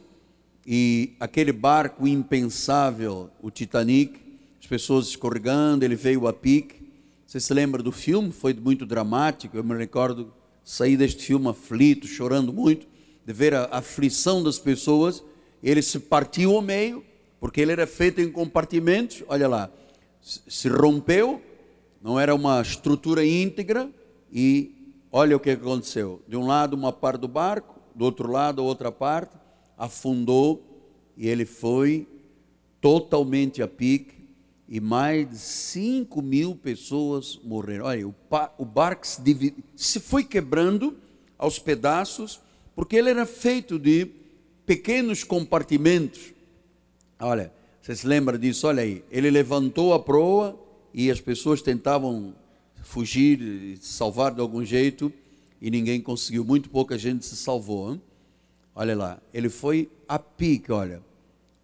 e 0.67 1.15
aquele 1.19 1.51
barco 1.51 2.07
impensável, 2.07 3.31
o 3.41 3.51
Titanic, 3.51 4.21
as 4.61 4.67
pessoas 4.67 5.07
escorregando, 5.07 5.87
ele 5.87 5.97
veio 5.97 6.29
a 6.29 6.35
pique. 6.35 6.87
Você 7.27 7.41
se 7.41 7.55
lembra 7.55 7.83
do 7.83 7.93
filme? 7.93 8.31
Foi 8.31 8.53
muito 8.53 8.85
dramático. 8.85 9.57
Eu 9.57 9.65
me 9.65 9.75
recordo 9.75 10.35
sair 10.63 10.99
deste 10.99 11.25
filme 11.25 11.49
aflito, 11.49 12.07
chorando 12.07 12.53
muito, 12.53 12.87
de 13.25 13.33
ver 13.33 13.55
a 13.55 13.71
aflição 13.73 14.43
das 14.43 14.59
pessoas. 14.59 15.25
Ele 15.63 15.81
se 15.81 15.99
partiu 15.99 16.55
ao 16.55 16.61
meio, 16.61 17.03
porque 17.41 17.59
ele 17.59 17.73
era 17.73 17.87
feito 17.87 18.21
em 18.21 18.31
compartimentos. 18.31 19.25
Olha 19.29 19.49
lá, 19.49 19.71
se 20.23 20.69
rompeu, 20.69 21.43
não 22.01 22.19
era 22.19 22.35
uma 22.35 22.63
estrutura 22.63 23.27
íntegra 23.27 23.91
e 24.33 24.95
olha 25.11 25.37
o 25.37 25.41
que 25.41 25.51
aconteceu. 25.51 26.23
De 26.29 26.37
um 26.37 26.47
lado 26.47 26.75
uma 26.75 26.93
parte 26.93 27.21
do 27.21 27.29
barco, 27.29 27.81
do 27.95 28.05
outro 28.05 28.31
lado 28.31 28.65
outra 28.65 28.93
parte, 28.93 29.37
afundou 29.77 30.63
e 31.17 31.29
ele 31.29 31.45
foi 31.45 32.09
totalmente 32.81 33.63
a 33.63 33.69
pique 33.69 34.23
e 34.69 34.81
mais 34.81 35.29
de 35.29 35.37
5 35.37 36.23
mil 36.23 36.55
pessoas 36.57 37.39
morreram. 37.45 37.85
Olha, 37.85 38.09
o, 38.09 38.15
o 38.59 38.65
barco 38.65 39.07
se, 39.07 39.55
se 39.77 40.01
foi 40.01 40.25
quebrando 40.25 40.97
aos 41.37 41.59
pedaços, 41.59 42.41
porque 42.75 42.97
ele 42.97 43.11
era 43.11 43.27
feito 43.27 43.79
de 43.79 44.09
pequenos 44.65 45.25
compartimentos. 45.25 46.33
Olha, 47.21 47.53
você 47.83 47.97
se 47.97 48.07
lembra 48.07 48.39
disso? 48.39 48.69
Olha 48.69 48.85
aí, 48.85 49.03
ele 49.11 49.29
levantou 49.29 49.93
a 49.93 49.99
proa 49.99 50.57
e 50.95 51.11
as 51.11 51.21
pessoas 51.21 51.61
tentavam 51.61 52.33
fugir, 52.81 53.77
salvar 53.81 54.33
de 54.33 54.41
algum 54.41 54.65
jeito 54.65 55.13
e 55.61 55.69
ninguém 55.69 56.01
conseguiu. 56.01 56.45
Muito 56.45 56.71
pouca 56.71 56.97
gente 56.97 57.27
se 57.27 57.37
salvou. 57.37 57.93
Hein? 57.93 58.01
Olha 58.73 58.97
lá, 58.97 59.21
ele 59.35 59.49
foi 59.49 59.91
a 60.07 60.17
pique, 60.17 60.71
olha, 60.71 61.03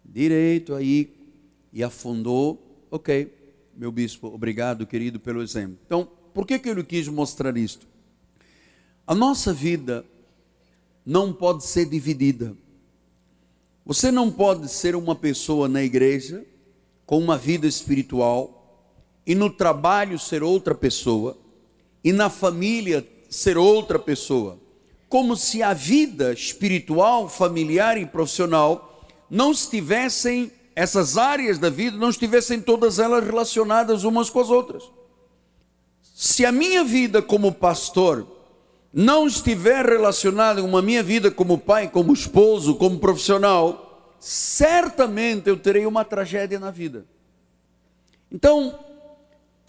direito 0.03 0.75
aí 0.75 1.09
e 1.71 1.81
afundou. 1.81 2.61
Ok, 2.91 3.33
meu 3.73 3.89
bispo, 3.89 4.27
obrigado, 4.27 4.85
querido, 4.85 5.21
pelo 5.21 5.41
exemplo. 5.41 5.77
Então, 5.85 6.05
por 6.33 6.45
que, 6.45 6.59
que 6.59 6.67
ele 6.67 6.83
quis 6.83 7.07
mostrar 7.07 7.55
isto? 7.55 7.87
A 9.07 9.15
nossa 9.15 9.53
vida 9.53 10.05
não 11.05 11.31
pode 11.31 11.63
ser 11.63 11.85
dividida. 11.85 12.57
Você 13.85 14.11
não 14.11 14.31
pode 14.31 14.69
ser 14.69 14.95
uma 14.95 15.15
pessoa 15.15 15.67
na 15.67 15.81
igreja 15.81 16.45
com 17.05 17.17
uma 17.17 17.37
vida 17.37 17.65
espiritual 17.67 18.87
e 19.25 19.33
no 19.33 19.49
trabalho 19.49 20.19
ser 20.19 20.43
outra 20.43 20.75
pessoa 20.75 21.37
e 22.03 22.13
na 22.13 22.29
família 22.29 23.07
ser 23.29 23.57
outra 23.57 23.99
pessoa, 23.99 24.59
como 25.07 25.35
se 25.35 25.61
a 25.61 25.73
vida 25.73 26.33
espiritual, 26.33 27.27
familiar 27.27 27.97
e 27.97 28.05
profissional 28.05 29.07
não 29.29 29.51
estivessem 29.51 30.51
essas 30.79 31.17
áreas 31.17 31.59
da 31.59 31.69
vida 31.69 31.97
não 31.97 32.09
estivessem 32.09 32.61
todas 32.61 32.99
elas 32.99 33.25
relacionadas 33.25 34.05
umas 34.05 34.29
com 34.29 34.39
as 34.39 34.49
outras. 34.49 34.81
Se 36.01 36.45
a 36.45 36.53
minha 36.53 36.85
vida 36.85 37.21
como 37.21 37.51
pastor 37.51 38.25
não 38.93 39.27
estiver 39.27 39.85
relacionado 39.85 40.61
com 40.61 40.77
a 40.77 40.81
minha 40.81 41.03
vida 41.03 41.29
como 41.29 41.57
pai, 41.57 41.89
como 41.89 42.13
esposo, 42.13 42.75
como 42.75 42.99
profissional, 42.99 44.15
certamente 44.19 45.47
eu 45.47 45.57
terei 45.57 45.85
uma 45.85 46.03
tragédia 46.03 46.59
na 46.59 46.71
vida. 46.71 47.05
Então, 48.31 48.77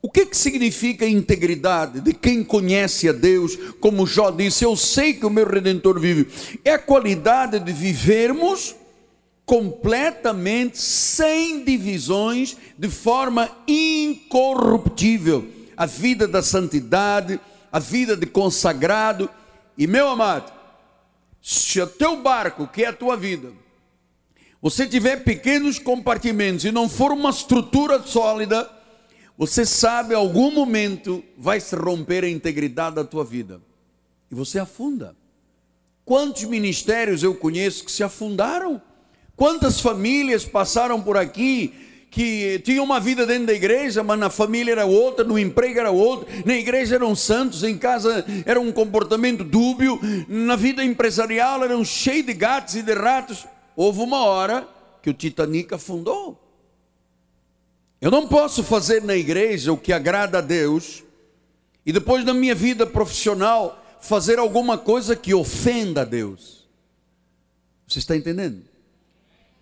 o 0.03 0.11
que, 0.11 0.25
que 0.25 0.37
significa 0.37 1.07
integridade 1.07 2.01
de 2.01 2.15
quem 2.15 2.43
conhece 2.43 3.09
a 3.09 3.13
Deus? 3.13 3.57
Como 3.81 4.07
Jó 4.07 4.31
disse, 4.31 4.65
eu 4.65 4.75
sei 4.75 5.13
que 5.13 5.27
o 5.27 5.31
meu 5.31 5.47
redentor 5.47 6.01
vive. 6.01 6.27
É 6.65 6.73
a 6.73 6.79
qualidade 6.79 7.59
de 7.59 7.73
vivermos 7.73 8.75
completamente 9.45 10.79
sem 10.79 11.65
divisões, 11.65 12.57
de 12.79 12.89
forma 12.89 13.51
incorruptível. 13.67 15.47
A 15.77 15.87
vida 15.87 16.27
da 16.27 16.43
santidade, 16.43 17.39
a 17.73 17.79
vida 17.79 18.17
de 18.17 18.27
consagrado. 18.27 19.31
E 19.77 19.87
meu 19.87 20.09
amado, 20.09 20.53
se 21.43 21.81
o 21.81 21.87
teu 21.87 22.21
barco, 22.21 22.67
que 22.67 22.85
é 22.85 22.89
a 22.89 22.93
tua 22.93 23.17
vida, 23.17 23.53
você 24.61 24.87
tiver 24.87 25.25
pequenos 25.25 25.79
compartimentos 25.79 26.65
e 26.65 26.73
não 26.73 26.89
for 26.89 27.13
uma 27.13 27.31
estrutura 27.31 28.03
sólida, 28.03 28.71
você 29.39 29.65
sabe, 29.65 30.15
algum 30.15 30.51
momento 30.51 31.25
vai 31.39 31.61
se 31.61 31.75
romper 31.75 32.25
a 32.25 32.29
integridade 32.29 32.97
da 32.97 33.05
tua 33.05 33.25
vida 33.25 33.61
e 34.31 34.35
você 34.35 34.59
afunda. 34.59 35.17
Quantos 36.05 36.45
ministérios 36.45 37.23
eu 37.23 37.35
conheço 37.35 37.85
que 37.85 37.91
se 37.91 38.03
afundaram? 38.03 38.83
Quantas 39.37 39.81
famílias 39.81 40.45
passaram 40.45 41.01
por 41.01 41.17
aqui 41.17 41.90
que 42.11 42.59
tinham 42.65 42.85
uma 42.85 42.99
vida 42.99 43.25
dentro 43.25 43.47
da 43.47 43.53
igreja, 43.53 44.03
mas 44.03 44.19
na 44.19 44.29
família 44.29 44.73
era 44.73 44.85
outra, 44.85 45.25
no 45.25 45.39
emprego 45.39 45.79
era 45.79 45.93
outro, 45.93 46.27
na 46.45 46.55
igreja 46.55 46.97
eram 46.97 47.15
santos, 47.15 47.63
em 47.63 47.79
casa 47.79 48.25
era 48.45 48.61
um 48.61 48.73
comportamento 48.73 49.45
dúbio, 49.45 49.99
na 50.29 50.57
vida 50.57 50.85
empresarial 50.85 51.63
eram 51.63 51.85
cheios 51.85 52.27
de 52.27 52.35
gatos 52.35 52.75
e 52.75 52.83
de 52.83 52.93
ratos. 52.95 53.47
Houve 53.77 54.01
uma 54.01 54.25
hora 54.25 54.69
que 55.01 55.09
o 55.09 55.15
Titanic 55.15 55.73
afundou. 55.73 56.39
Eu 58.01 58.11
não 58.11 58.27
posso 58.27 58.65
fazer 58.65 59.03
na 59.05 59.15
igreja 59.15 59.73
o 59.73 59.77
que 59.77 59.93
agrada 59.93 60.39
a 60.39 60.41
Deus 60.41 61.05
e 61.87 61.93
depois 61.93 62.25
na 62.25 62.35
minha 62.35 62.55
vida 62.55 62.87
profissional 62.87 63.85
fazer 64.01 64.39
alguma 64.39 64.77
coisa 64.77 65.15
que 65.15 65.33
ofenda 65.33 66.01
a 66.01 66.05
Deus. 66.05 66.69
Você 67.87 67.99
está 67.99 68.17
entendendo? 68.17 68.70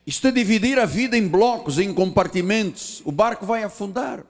Isto 0.08 0.28
é 0.28 0.30
dividir 0.30 0.78
a 0.78 0.86
vida 0.86 1.18
em 1.18 1.28
blocos, 1.28 1.78
em 1.78 1.92
compartimentos. 1.92 3.02
O 3.04 3.12
barco 3.12 3.44
vai 3.44 3.62
afundar. 3.62 4.24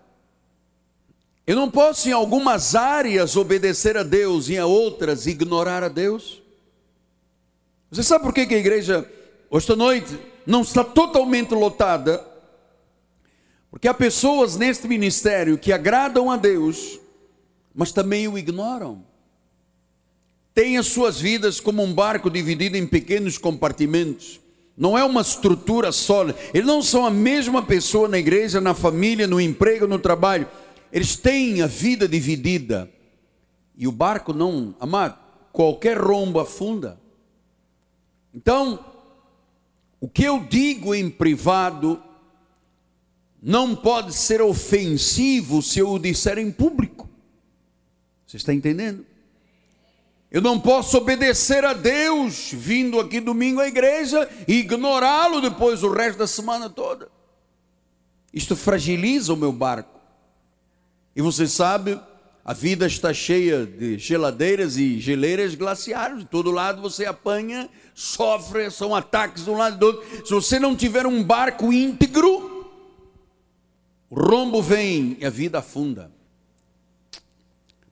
Eu 1.46 1.54
não 1.54 1.70
posso, 1.70 2.08
em 2.08 2.12
algumas 2.12 2.74
áreas, 2.74 3.36
obedecer 3.36 3.96
a 3.96 4.02
Deus 4.02 4.48
e 4.48 4.56
em 4.56 4.60
outras 4.60 5.28
ignorar 5.28 5.84
a 5.84 5.88
Deus. 5.88 6.42
Você 7.92 8.02
sabe 8.02 8.24
por 8.24 8.34
que 8.34 8.40
a 8.40 8.58
igreja, 8.58 9.08
esta 9.52 9.76
noite, 9.76 10.18
não 10.44 10.62
está 10.62 10.82
totalmente 10.82 11.54
lotada? 11.54 12.26
Porque 13.70 13.86
há 13.86 13.94
pessoas 13.94 14.56
neste 14.56 14.88
ministério 14.88 15.56
que 15.56 15.72
agradam 15.72 16.28
a 16.28 16.36
Deus, 16.36 16.98
mas 17.72 17.92
também 17.92 18.26
o 18.26 18.36
ignoram 18.36 19.04
têm 20.52 20.76
as 20.76 20.88
suas 20.88 21.20
vidas 21.20 21.60
como 21.60 21.84
um 21.84 21.94
barco 21.94 22.28
dividido 22.28 22.76
em 22.76 22.84
pequenos 22.84 23.38
compartimentos. 23.38 24.40
Não 24.78 24.96
é 24.96 25.04
uma 25.04 25.22
estrutura 25.22 25.90
sólida. 25.90 26.38
Eles 26.54 26.66
não 26.66 26.80
são 26.80 27.04
a 27.04 27.10
mesma 27.10 27.60
pessoa 27.60 28.06
na 28.06 28.16
igreja, 28.16 28.60
na 28.60 28.74
família, 28.74 29.26
no 29.26 29.40
emprego, 29.40 29.88
no 29.88 29.98
trabalho. 29.98 30.48
Eles 30.92 31.16
têm 31.16 31.60
a 31.62 31.66
vida 31.66 32.06
dividida. 32.06 32.88
E 33.76 33.88
o 33.88 33.92
barco 33.92 34.32
não, 34.32 34.76
amado, 34.78 35.18
qualquer 35.50 35.98
rombo 35.98 36.38
afunda. 36.38 37.00
Então, 38.32 38.84
o 40.00 40.08
que 40.08 40.22
eu 40.22 40.38
digo 40.48 40.94
em 40.94 41.10
privado 41.10 42.00
não 43.42 43.74
pode 43.74 44.14
ser 44.14 44.40
ofensivo 44.40 45.60
se 45.60 45.80
eu 45.80 45.90
o 45.90 45.98
disser 45.98 46.38
em 46.38 46.52
público. 46.52 47.08
Você 48.24 48.36
está 48.36 48.54
entendendo? 48.54 49.04
Eu 50.30 50.42
não 50.42 50.60
posso 50.60 50.98
obedecer 50.98 51.64
a 51.64 51.72
Deus 51.72 52.50
vindo 52.52 53.00
aqui 53.00 53.18
domingo 53.18 53.60
à 53.60 53.66
igreja 53.66 54.28
e 54.46 54.56
ignorá-lo 54.56 55.40
depois 55.40 55.82
o 55.82 55.90
resto 55.90 56.18
da 56.18 56.26
semana 56.26 56.68
toda. 56.68 57.08
Isto 58.32 58.54
fragiliza 58.54 59.32
o 59.32 59.36
meu 59.36 59.50
barco. 59.50 59.98
E 61.16 61.22
você 61.22 61.48
sabe, 61.48 61.98
a 62.44 62.52
vida 62.52 62.86
está 62.86 63.12
cheia 63.12 63.64
de 63.64 63.98
geladeiras 63.98 64.76
e 64.76 65.00
geleiras 65.00 65.54
glaciares. 65.54 66.18
De 66.18 66.24
todo 66.26 66.50
lado 66.50 66.82
você 66.82 67.06
apanha, 67.06 67.68
sofre, 67.94 68.70
são 68.70 68.94
ataques 68.94 69.44
de 69.44 69.50
um 69.50 69.56
lado 69.56 69.76
e 69.76 69.78
do 69.78 69.86
outro. 69.86 70.26
Se 70.26 70.34
você 70.34 70.58
não 70.58 70.76
tiver 70.76 71.06
um 71.06 71.24
barco 71.24 71.72
íntegro, 71.72 72.70
o 74.10 74.14
rombo 74.14 74.60
vem 74.60 75.16
e 75.18 75.24
a 75.24 75.30
vida 75.30 75.58
afunda. 75.58 76.17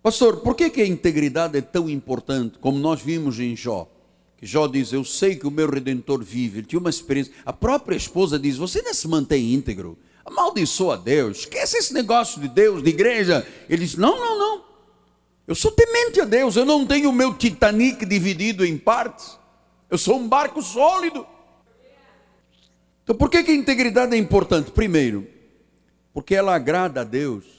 Pastor, 0.07 0.37
por 0.37 0.55
que, 0.55 0.71
que 0.71 0.81
a 0.81 0.87
integridade 0.87 1.59
é 1.59 1.61
tão 1.61 1.91
importante, 1.91 2.59
como 2.61 2.79
nós 2.79 3.03
vimos 3.03 3.41
em 3.41 3.57
Jó? 3.57 3.91
Que 4.37 4.47
Jó 4.47 4.69
diz: 4.69 4.93
Eu 4.93 5.05
sei 5.05 5.35
que 5.35 5.49
o 5.49 5.51
meu 5.51 5.69
redentor 5.69 6.23
vive. 6.23 6.61
Ele 6.61 6.67
tinha 6.69 6.79
uma 6.79 6.91
experiência. 6.91 7.33
A 7.45 7.53
própria 7.53 7.97
esposa 7.97 8.39
diz: 8.39 8.57
Você 8.57 8.81
não 8.83 8.95
se 8.95 9.09
mantém 9.09 9.53
íntegro. 9.53 9.99
Amaldiçoa 10.25 10.97
Deus. 10.97 11.39
Esquece 11.39 11.79
esse 11.79 11.93
negócio 11.93 12.41
de 12.41 12.47
Deus, 12.47 12.85
de 12.85 12.91
igreja. 12.91 13.45
Ele 13.69 13.85
diz: 13.85 13.97
Não, 13.97 14.17
não, 14.17 14.39
não. 14.39 14.65
Eu 15.45 15.57
sou 15.57 15.73
temente 15.73 16.21
a 16.21 16.25
Deus. 16.25 16.55
Eu 16.55 16.65
não 16.65 16.87
tenho 16.87 17.11
o 17.11 17.13
meu 17.13 17.35
Titanic 17.35 18.07
dividido 18.07 18.65
em 18.65 18.79
partes. 18.79 19.37
Eu 19.91 19.99
sou 19.99 20.21
um 20.21 20.29
barco 20.29 20.63
sólido. 20.63 21.27
Então, 23.03 23.17
por 23.17 23.29
que, 23.29 23.43
que 23.43 23.51
a 23.51 23.57
integridade 23.57 24.15
é 24.15 24.19
importante? 24.19 24.71
Primeiro, 24.71 25.27
porque 26.15 26.37
ela 26.37 26.55
agrada 26.55 27.01
a 27.01 27.05
Deus. 27.05 27.56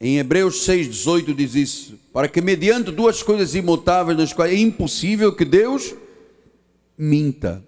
Em 0.00 0.18
Hebreus 0.18 0.66
6,18 0.66 1.34
diz 1.34 1.54
isso: 1.54 1.98
para 2.12 2.28
que 2.28 2.40
mediante 2.40 2.90
duas 2.90 3.22
coisas 3.22 3.54
imutáveis, 3.54 4.18
nas 4.18 4.32
quais 4.32 4.52
é 4.52 4.56
impossível 4.56 5.34
que 5.34 5.44
Deus 5.44 5.94
minta. 6.96 7.64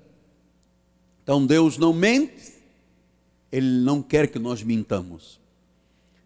Então 1.23 1.45
Deus 1.45 1.79
não 1.79 1.93
mente, 1.93 2.55
Ele 3.51 3.81
não 3.81 4.03
quer 4.03 4.29
que 4.29 4.39
nós 4.39 4.63
mintamos. 4.63 5.39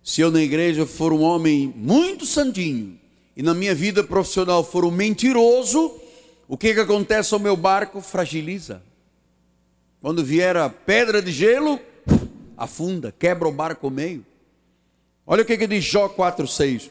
Se 0.02 0.20
eu 0.20 0.30
na 0.30 0.42
igreja 0.42 0.84
for 0.84 1.12
um 1.12 1.22
homem 1.22 1.72
muito 1.76 2.26
santinho 2.26 2.98
e 3.36 3.42
na 3.42 3.54
minha 3.54 3.74
vida 3.74 4.02
profissional 4.02 4.64
for 4.64 4.84
um 4.84 4.90
mentiroso, 4.90 5.92
o 6.48 6.56
que, 6.56 6.74
que 6.74 6.80
acontece 6.80 7.32
ao 7.32 7.40
meu 7.40 7.56
barco? 7.56 8.00
Fragiliza. 8.00 8.82
Quando 10.00 10.24
vier 10.24 10.56
a 10.56 10.68
pedra 10.68 11.22
de 11.22 11.30
gelo, 11.30 11.78
afunda, 12.56 13.14
quebra 13.16 13.48
o 13.48 13.52
barco 13.52 13.86
ao 13.86 13.90
meio. 13.92 14.26
Olha 15.26 15.42
o 15.42 15.44
que, 15.44 15.56
que 15.56 15.66
diz 15.66 15.84
Jó 15.84 16.08
4,6. 16.08 16.90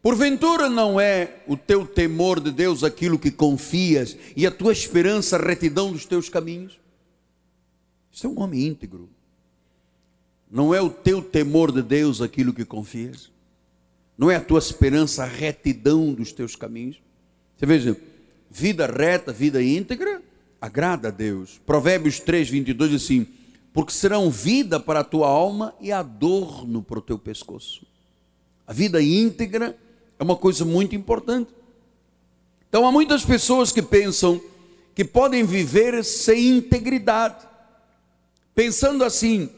Porventura 0.00 0.68
não 0.68 1.00
é 1.00 1.42
o 1.46 1.56
teu 1.56 1.86
temor 1.86 2.38
de 2.38 2.50
Deus 2.50 2.84
aquilo 2.84 3.18
que 3.18 3.30
confias 3.30 4.16
e 4.36 4.46
a 4.46 4.50
tua 4.50 4.72
esperança 4.72 5.36
a 5.36 5.42
retidão 5.42 5.92
dos 5.92 6.04
teus 6.04 6.28
caminhos? 6.28 6.78
Isso 8.12 8.26
é 8.26 8.30
um 8.30 8.40
homem 8.40 8.66
íntegro. 8.66 9.08
Não 10.50 10.74
é 10.74 10.80
o 10.80 10.90
teu 10.90 11.22
temor 11.22 11.72
de 11.72 11.82
Deus 11.82 12.20
aquilo 12.20 12.52
que 12.52 12.64
confias? 12.64 13.32
Não 14.16 14.30
é 14.30 14.36
a 14.36 14.40
tua 14.40 14.58
esperança 14.58 15.24
a 15.24 15.26
retidão 15.26 16.12
dos 16.12 16.32
teus 16.32 16.54
caminhos? 16.54 17.02
Você 17.56 17.66
veja, 17.66 17.96
vida 18.50 18.86
reta, 18.86 19.32
vida 19.32 19.62
íntegra, 19.62 20.22
agrada 20.60 21.08
a 21.08 21.10
Deus. 21.10 21.60
Provérbios 21.66 22.20
3, 22.20 22.48
22 22.50 22.90
diz 22.90 23.02
assim: 23.02 23.26
porque 23.74 23.92
serão 23.92 24.30
vida 24.30 24.78
para 24.78 25.00
a 25.00 25.04
tua 25.04 25.26
alma 25.26 25.74
e 25.80 25.90
adorno 25.90 26.80
para 26.80 27.00
o 27.00 27.02
teu 27.02 27.18
pescoço. 27.18 27.84
A 28.64 28.72
vida 28.72 29.02
íntegra 29.02 29.76
é 30.16 30.22
uma 30.22 30.36
coisa 30.36 30.64
muito 30.64 30.94
importante. 30.94 31.52
Então 32.68 32.86
há 32.86 32.92
muitas 32.92 33.24
pessoas 33.24 33.72
que 33.72 33.82
pensam 33.82 34.40
que 34.94 35.04
podem 35.04 35.42
viver 35.42 36.04
sem 36.04 36.56
integridade, 36.56 37.44
pensando 38.54 39.02
assim: 39.02 39.50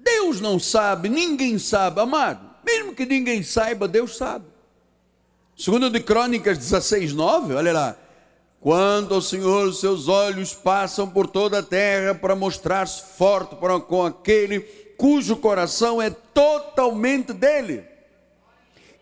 Deus 0.00 0.40
não 0.40 0.58
sabe, 0.58 1.08
ninguém 1.08 1.60
sabe, 1.60 2.00
amado. 2.00 2.44
Mesmo 2.66 2.92
que 2.92 3.06
ninguém 3.06 3.44
saiba, 3.44 3.86
Deus 3.86 4.16
sabe. 4.16 4.46
Segundo 5.56 5.88
de 5.88 6.00
Crônicas 6.00 6.58
16, 6.58 7.12
9, 7.12 7.54
olha 7.54 7.72
lá. 7.72 7.96
Quando 8.60 9.12
o 9.12 9.22
Senhor 9.22 9.72
seus 9.72 10.08
olhos 10.08 10.52
passam 10.52 11.08
por 11.08 11.28
toda 11.28 11.60
a 11.60 11.62
terra 11.62 12.14
para 12.14 12.34
mostrar-se 12.34 13.16
forte 13.16 13.54
para 13.54 13.78
com 13.78 14.04
aquele 14.04 14.60
cujo 14.96 15.36
coração 15.36 16.02
é 16.02 16.10
totalmente 16.10 17.32
dele. 17.32 17.84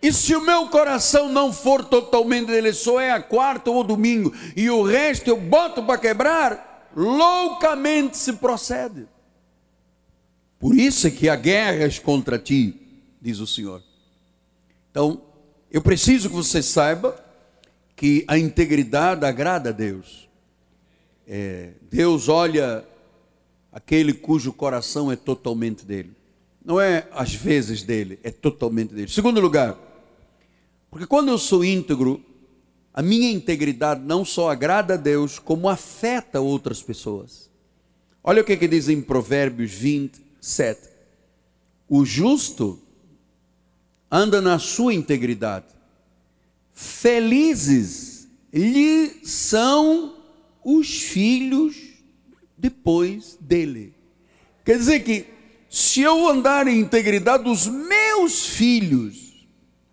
E 0.03 0.12
se 0.12 0.37
o 0.37 0.42
meu 0.42 0.69
coração 0.69 1.31
não 1.31 1.53
for 1.53 1.83
totalmente 1.83 2.49
dele, 2.49 2.73
só 2.75 3.01
é 3.01 3.11
a 3.11 3.23
quarta 3.23 3.71
ou 3.71 3.83
domingo, 3.83 4.33
e 4.55 4.69
o 4.69 4.83
resto 4.83 5.29
eu 5.29 5.40
boto 5.40 5.83
para 5.83 5.99
quebrar, 5.99 6.90
loucamente 6.95 8.16
se 8.19 8.35
procede. 8.35 9.09
Por 10.59 10.75
isso 10.77 11.07
é 11.07 11.11
que 11.11 11.31
há 11.31 11.37
guerras 11.37 11.99
contra 11.99 12.38
ti, 12.38 12.79
diz 13.21 13.38
o 13.40 13.47
Senhor. 13.47 13.83
Então, 14.90 15.23
eu 15.71 15.81
preciso 15.81 16.29
que 16.29 16.37
você 16.37 16.62
saiba 16.62 17.26
que 17.97 18.25
a 18.29 18.39
integridade 18.39 19.25
agrada 19.25 19.71
a 19.71 19.73
Deus. 19.73 20.29
É, 21.27 21.73
Deus 21.91 22.29
olha 22.29 22.87
aquele 23.73 24.13
cujo 24.13 24.53
coração 24.53 25.11
é 25.11 25.17
totalmente 25.17 25.85
dele. 25.85 26.13
Não 26.63 26.79
é 26.79 27.09
às 27.13 27.35
vezes 27.35 27.83
dele, 27.83 28.21
é 28.23 28.31
totalmente 28.31 28.95
dele. 28.95 29.11
Segundo 29.11 29.41
lugar, 29.41 29.79
porque 30.91 31.07
quando 31.07 31.29
eu 31.29 31.39
sou 31.39 31.65
íntegro, 31.65 32.23
a 32.93 33.01
minha 33.01 33.31
integridade 33.31 34.03
não 34.03 34.25
só 34.25 34.51
agrada 34.51 34.95
a 34.95 34.97
Deus, 34.97 35.39
como 35.39 35.69
afeta 35.69 36.41
outras 36.41 36.83
pessoas. 36.83 37.51
Olha 38.23 38.43
o 38.43 38.45
que, 38.45 38.53
é 38.53 38.57
que 38.57 38.69
diz 38.69 38.89
em 38.89 39.01
Provérbios 39.01 39.73
27. 39.73 40.89
O 41.89 42.05
justo 42.05 42.81
anda 44.11 44.41
na 44.41 44.59
sua 44.59 44.93
integridade 44.93 45.76
felizes 46.77 48.29
lhe 48.53 49.23
são 49.25 50.15
os 50.62 51.01
filhos 51.01 51.75
depois 52.57 53.39
dele. 53.41 53.95
Quer 54.62 54.77
dizer 54.77 55.01
que, 55.01 55.25
se 55.71 56.03
eu 56.03 56.29
andar 56.29 56.69
em 56.69 56.79
integridade, 56.79 57.49
os 57.49 57.67
meus 57.67 58.47
filhos, 58.47 59.47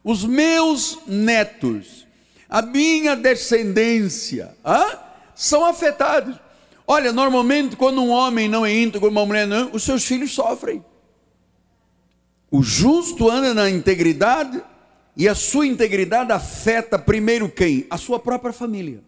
os 0.03 0.25
meus 0.25 0.99
netos, 1.07 2.05
a 2.49 2.61
minha 2.61 3.15
descendência, 3.15 4.53
ah, 4.63 5.15
são 5.33 5.63
afetados. 5.63 6.35
Olha, 6.85 7.13
normalmente 7.13 7.77
quando 7.77 8.01
um 8.01 8.09
homem 8.09 8.49
não 8.49 8.65
é 8.65 8.73
íntegro, 8.73 9.09
uma 9.09 9.25
mulher 9.25 9.47
não, 9.47 9.69
os 9.71 9.83
seus 9.83 10.03
filhos 10.03 10.33
sofrem. 10.33 10.83
O 12.51 12.61
justo 12.61 13.29
anda 13.29 13.53
na 13.53 13.69
integridade 13.69 14.61
e 15.15 15.27
a 15.27 15.35
sua 15.35 15.67
integridade 15.67 16.31
afeta 16.31 16.97
primeiro 16.97 17.47
quem? 17.49 17.85
A 17.89 17.97
sua 17.97 18.19
própria 18.19 18.51
família. 18.51 19.01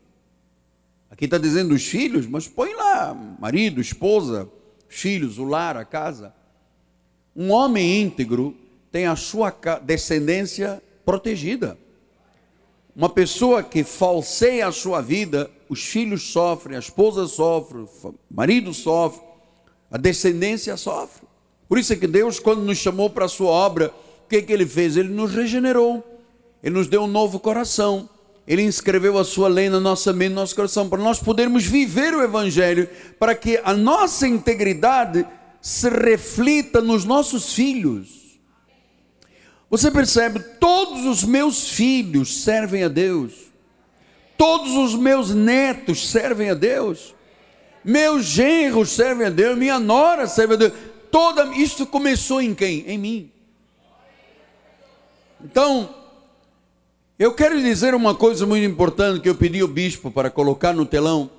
Aqui 1.10 1.26
está 1.26 1.38
dizendo 1.38 1.74
os 1.74 1.86
filhos, 1.86 2.28
mas 2.28 2.48
põe 2.48 2.74
lá 2.74 3.14
marido, 3.40 3.82
esposa, 3.82 4.50
filhos, 4.88 5.38
o 5.38 5.44
lar, 5.44 5.78
a 5.78 5.86
casa. 5.86 6.34
Um 7.36 7.52
homem 7.52 8.02
íntegro 8.02 8.56
tem 8.92 9.08
a 9.08 9.16
sua 9.16 9.54
descendência 9.82 10.82
protegida. 11.06 11.78
Uma 12.96 13.10
pessoa 13.10 13.62
que 13.62 13.84
falseia 13.84 14.68
a 14.68 14.72
sua 14.72 15.02
vida, 15.02 15.52
os 15.68 15.84
filhos 15.84 16.32
sofrem, 16.32 16.78
a 16.78 16.80
esposa 16.80 17.28
sofre, 17.28 17.80
o 17.80 18.16
marido 18.30 18.74
sofre, 18.74 19.22
a 19.92 19.98
descendência 19.98 20.78
sofre. 20.78 21.28
Por 21.68 21.78
isso 21.78 21.92
é 21.92 21.96
que 21.96 22.08
Deus, 22.08 22.40
quando 22.40 22.62
nos 22.62 22.78
chamou 22.78 23.10
para 23.10 23.26
a 23.26 23.30
sua 23.30 23.50
obra, 23.50 23.94
o 24.26 24.28
que, 24.28 24.38
é 24.38 24.42
que 24.42 24.52
ele 24.52 24.66
fez? 24.66 24.98
Ele 24.98 25.10
nos 25.10 25.32
regenerou, 25.32 26.04
ele 26.64 26.74
nos 26.74 26.88
deu 26.88 27.04
um 27.04 27.08
novo 27.08 27.40
coração, 27.40 28.10
ele 28.48 28.64
inscreveu 28.64 29.20
a 29.20 29.24
sua 29.24 29.48
lei 29.48 29.70
na 29.70 29.80
nossa 29.80 30.12
mente, 30.12 30.30
no 30.30 30.42
nosso 30.42 30.56
coração, 30.56 30.90
para 30.90 31.02
nós 31.02 31.20
podermos 31.20 31.64
viver 31.64 32.14
o 32.16 32.24
Evangelho, 32.24 32.90
para 33.20 33.36
que 33.36 33.60
a 33.64 33.74
nossa 33.74 34.28
integridade 34.28 35.26
se 35.62 35.90
reflita 35.90 36.82
nos 36.82 37.06
nossos 37.06 37.54
filhos. 37.54 38.40
Você 39.70 39.92
percebe, 39.92 40.40
todos 40.60 41.06
os 41.06 41.24
meus 41.24 41.70
filhos 41.70 42.44
servem 42.44 42.84
a 42.84 42.88
Deus, 42.88 43.34
todos 44.36 44.74
os 44.74 44.96
meus 44.96 45.36
netos 45.36 46.10
servem 46.10 46.50
a 46.50 46.56
Deus, 46.56 47.14
meus 47.84 48.26
genros 48.26 48.90
servem 48.90 49.28
a 49.28 49.30
Deus, 49.30 49.56
minha 49.56 49.80
nora 49.80 50.26
serve 50.26 50.56
a 50.56 50.58
Deus. 50.58 50.74
Toda 51.12 51.46
isso 51.56 51.86
começou 51.86 52.42
em 52.42 52.56
quem? 52.56 52.84
Em 52.88 52.98
mim. 52.98 53.32
Então, 55.44 55.94
eu 57.18 57.34
quero 57.34 57.62
dizer 57.62 57.94
uma 57.94 58.16
coisa 58.16 58.46
muito 58.46 58.66
importante 58.66 59.20
que 59.20 59.30
eu 59.30 59.36
pedi 59.36 59.60
ao 59.60 59.68
bispo 59.68 60.12
para 60.12 60.30
colocar 60.30 60.74
no 60.74 60.86
telão. 60.86 61.30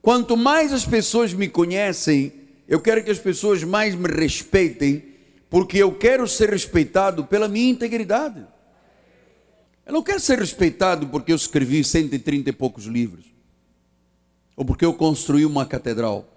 Quanto 0.00 0.36
mais 0.36 0.72
as 0.72 0.84
pessoas 0.84 1.32
me 1.32 1.48
conhecem, 1.48 2.32
eu 2.66 2.80
quero 2.80 3.02
que 3.02 3.10
as 3.10 3.18
pessoas 3.18 3.64
mais 3.64 3.94
me 3.94 4.08
respeitem 4.08 5.04
porque 5.50 5.78
eu 5.78 5.92
quero 5.92 6.28
ser 6.28 6.50
respeitado 6.50 7.24
pela 7.24 7.48
minha 7.48 7.70
integridade. 7.70 8.46
Eu 9.86 9.92
não 9.94 10.02
quero 10.02 10.20
ser 10.20 10.38
respeitado 10.38 11.06
porque 11.06 11.32
eu 11.32 11.36
escrevi 11.36 11.82
130 11.82 12.50
e 12.50 12.52
poucos 12.52 12.84
livros, 12.84 13.24
ou 14.54 14.64
porque 14.64 14.84
eu 14.84 14.92
construí 14.92 15.46
uma 15.46 15.64
catedral 15.64 16.28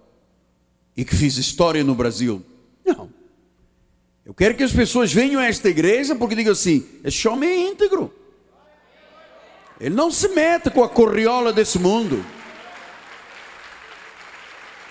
e 0.95 1.03
que 1.03 1.13
fiz 1.13 1.37
história 1.37 1.83
no 1.83 1.93
Brasil. 1.93 2.41
Não. 2.85 3.10
Eu 4.25 4.33
quero 4.33 4.55
que 4.55 4.63
as 4.63 4.71
pessoas 4.71 5.11
venham 5.11 5.41
a 5.41 5.45
esta 5.45 5.69
igreja 5.69 6.15
porque 6.15 6.35
digam 6.35 6.53
assim: 6.53 6.85
esse 7.03 7.27
homem 7.27 7.49
é 7.49 7.69
íntegro. 7.69 8.13
Ele 9.79 9.95
não 9.95 10.11
se 10.11 10.27
mete 10.29 10.69
com 10.69 10.83
a 10.83 10.89
corriola 10.89 11.51
desse 11.51 11.79
mundo. 11.79 12.23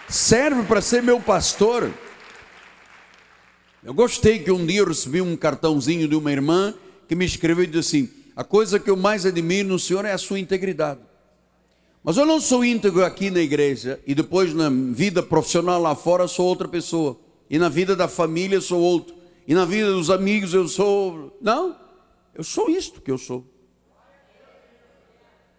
Serve 0.08 0.64
para 0.64 0.80
ser 0.80 1.00
meu 1.00 1.20
pastor. 1.20 1.92
Eu 3.84 3.94
gostei 3.94 4.40
que 4.40 4.50
um 4.50 4.66
dia 4.66 4.80
eu 4.80 4.88
recebi 4.88 5.20
um 5.20 5.36
cartãozinho 5.36 6.08
de 6.08 6.16
uma 6.16 6.32
irmã 6.32 6.74
que 7.06 7.14
me 7.14 7.24
escreveu 7.24 7.62
e 7.62 7.68
disse 7.68 7.78
assim: 7.96 8.10
A 8.34 8.42
coisa 8.42 8.80
que 8.80 8.90
eu 8.90 8.96
mais 8.96 9.24
admiro 9.24 9.68
no 9.68 9.78
Senhor 9.78 10.04
é 10.04 10.12
a 10.12 10.18
sua 10.18 10.40
integridade. 10.40 11.00
Mas 12.02 12.16
eu 12.16 12.26
não 12.26 12.40
sou 12.40 12.64
íntegro 12.64 13.04
aqui 13.04 13.30
na 13.30 13.40
igreja 13.40 14.00
e 14.04 14.12
depois 14.12 14.52
na 14.52 14.70
vida 14.70 15.22
profissional 15.22 15.80
lá 15.80 15.94
fora 15.94 16.26
sou 16.26 16.46
outra 16.46 16.66
pessoa. 16.66 17.16
E 17.48 17.58
na 17.58 17.68
vida 17.68 17.94
da 17.94 18.08
família 18.08 18.60
sou 18.60 18.80
outro. 18.80 19.19
E 19.50 19.54
na 19.54 19.64
vida 19.64 19.90
dos 19.90 20.10
amigos 20.10 20.54
eu 20.54 20.68
sou. 20.68 21.36
Não, 21.40 21.76
eu 22.32 22.44
sou 22.44 22.70
isto 22.70 23.00
que 23.00 23.10
eu 23.10 23.18
sou. 23.18 23.44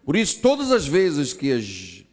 Por 0.05 0.15
isso, 0.15 0.39
todas 0.39 0.71
as 0.71 0.87
vezes 0.87 1.33
que 1.33 1.51
as 1.51 2.05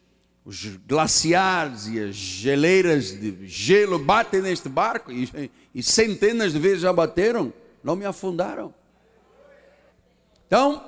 os 0.45 0.67
glaciares 0.89 1.87
e 1.87 2.01
as 2.01 2.17
geleiras 2.17 3.13
de 3.13 3.47
gelo 3.47 3.97
batem 3.97 4.43
neste 4.43 4.69
barco, 4.69 5.13
e, 5.13 5.53
e 5.73 5.81
centenas 5.81 6.53
de 6.53 6.59
vezes 6.59 6.81
já 6.81 6.93
bateram, 6.93 7.53
não 7.85 7.95
me 7.95 8.05
afundaram. 8.05 8.75
Então, 10.49 10.83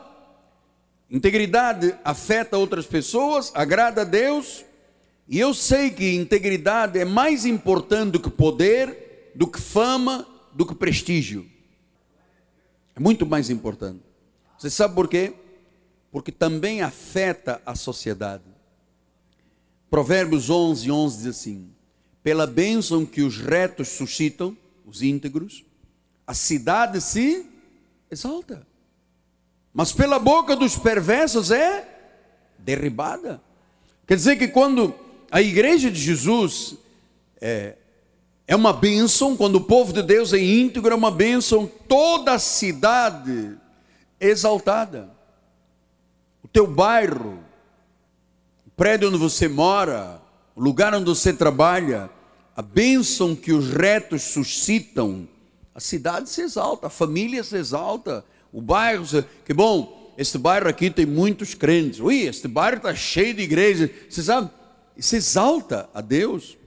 integridade 1.09 1.95
afeta 2.03 2.59
outras 2.59 2.87
pessoas, 2.87 3.53
agrada 3.55 4.01
a 4.01 4.05
Deus, 4.05 4.65
e 5.29 5.39
eu 5.39 5.55
sei 5.55 5.91
que 5.91 6.17
integridade 6.17 6.99
é 6.99 7.05
mais 7.05 7.45
importante 7.45 8.11
do 8.11 8.21
que 8.21 8.31
poder, 8.31 9.31
do 9.37 9.47
que 9.47 9.61
fama, 9.61 10.27
do 10.53 10.67
que 10.67 10.75
prestígio. 10.75 11.49
É 12.95 13.01
muito 13.01 13.25
mais 13.25 13.51
importante. 13.51 14.03
Você 14.59 14.71
sabe 14.71 14.95
por 14.95 15.09
quê? 15.09 15.33
Porque 16.13 16.33
também 16.33 16.83
afeta 16.83 17.63
a 17.65 17.75
sociedade. 17.75 18.45
Provérbios 19.89 20.51
11, 20.51 20.91
11 20.91 21.17
diz 21.19 21.27
assim: 21.27 21.71
Pela 22.23 22.47
bênção 22.47 23.07
que 23.07 23.23
os 23.23 23.39
retos 23.39 23.89
suscitam, 23.89 24.57
os 24.85 25.03
íntegros, 25.03 25.65
a 26.27 26.35
cidade 26.35 27.01
se 27.01 27.47
exalta. 28.11 28.67
Mas 29.73 29.93
pela 29.93 30.19
boca 30.19 30.57
dos 30.57 30.77
perversos 30.77 31.51
é 31.51 31.89
derribada. 32.59 33.41
Quer 34.07 34.17
dizer 34.17 34.37
que 34.37 34.49
quando 34.49 34.95
a 35.31 35.41
igreja 35.41 35.91
de 35.91 36.01
Jesus 36.01 36.77
é, 37.41 37.77
é 38.51 38.57
uma 38.57 38.73
bênção, 38.73 39.37
quando 39.37 39.55
o 39.55 39.61
povo 39.61 39.93
de 39.93 40.03
Deus 40.03 40.33
é 40.33 40.39
íntegro, 40.43 40.93
é 40.93 40.97
uma 40.97 41.13
bênção, 41.13 41.71
toda 41.87 42.33
a 42.33 42.39
cidade 42.41 43.57
exaltada. 44.19 45.09
O 46.43 46.49
teu 46.49 46.67
bairro, 46.67 47.39
prédio 48.77 49.09
onde 49.09 49.19
você 49.19 49.47
mora, 49.47 50.21
o 50.57 50.61
lugar 50.61 50.93
onde 50.93 51.05
você 51.05 51.33
trabalha, 51.33 52.11
a 52.57 52.61
bênção 52.61 53.37
que 53.37 53.53
os 53.53 53.71
retos 53.71 54.23
suscitam, 54.23 55.29
a 55.73 55.79
cidade 55.79 56.29
se 56.29 56.41
exalta, 56.41 56.89
a 56.89 56.91
família 56.91 57.45
se 57.45 57.57
exalta, 57.57 58.25
o 58.53 58.61
bairro, 58.61 59.07
se... 59.07 59.25
que 59.47 59.55
bom, 59.55 60.13
este 60.19 60.39
bairro 60.39 60.69
aqui 60.69 60.91
tem 60.91 61.07
muitos 61.07 61.55
crentes, 61.55 62.01
ui, 62.01 62.23
este 62.23 62.49
bairro 62.49 62.79
está 62.79 62.97
cheio 62.97 63.33
de 63.33 63.43
igrejas, 63.43 63.91
você 64.09 64.25
sabe, 64.25 64.51
se 64.99 65.15
exalta 65.15 65.89
a 65.95 66.01
Deus. 66.01 66.59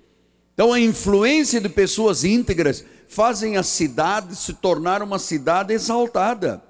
Então 0.54 0.72
a 0.72 0.80
influência 0.80 1.60
de 1.60 1.70
pessoas 1.70 2.24
íntegras 2.24 2.86
fazem 3.08 3.58
a 3.58 3.64
cidade 3.64 4.36
se 4.36 4.54
tornar 4.54 5.02
uma 5.02 5.20
cidade 5.20 5.74
exaltada. 5.74 6.64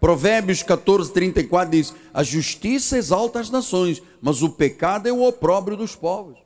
Provérbios 0.00 0.62
14, 0.62 1.12
34 1.12 1.70
diz: 1.70 1.94
A 2.12 2.22
justiça 2.22 2.96
exalta 2.96 3.40
as 3.40 3.50
nações, 3.50 4.02
mas 4.20 4.42
o 4.42 4.50
pecado 4.50 5.08
é 5.08 5.12
o 5.12 5.22
opróbrio 5.22 5.76
dos 5.76 5.96
povos. 5.96 6.38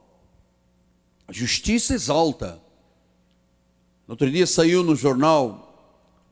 A 1.27 1.33
justiça 1.33 1.94
exalta. 1.94 2.61
No 4.07 4.12
outro 4.12 4.31
dia 4.31 4.46
saiu 4.46 4.83
no 4.83 4.96
jornal 4.96 5.68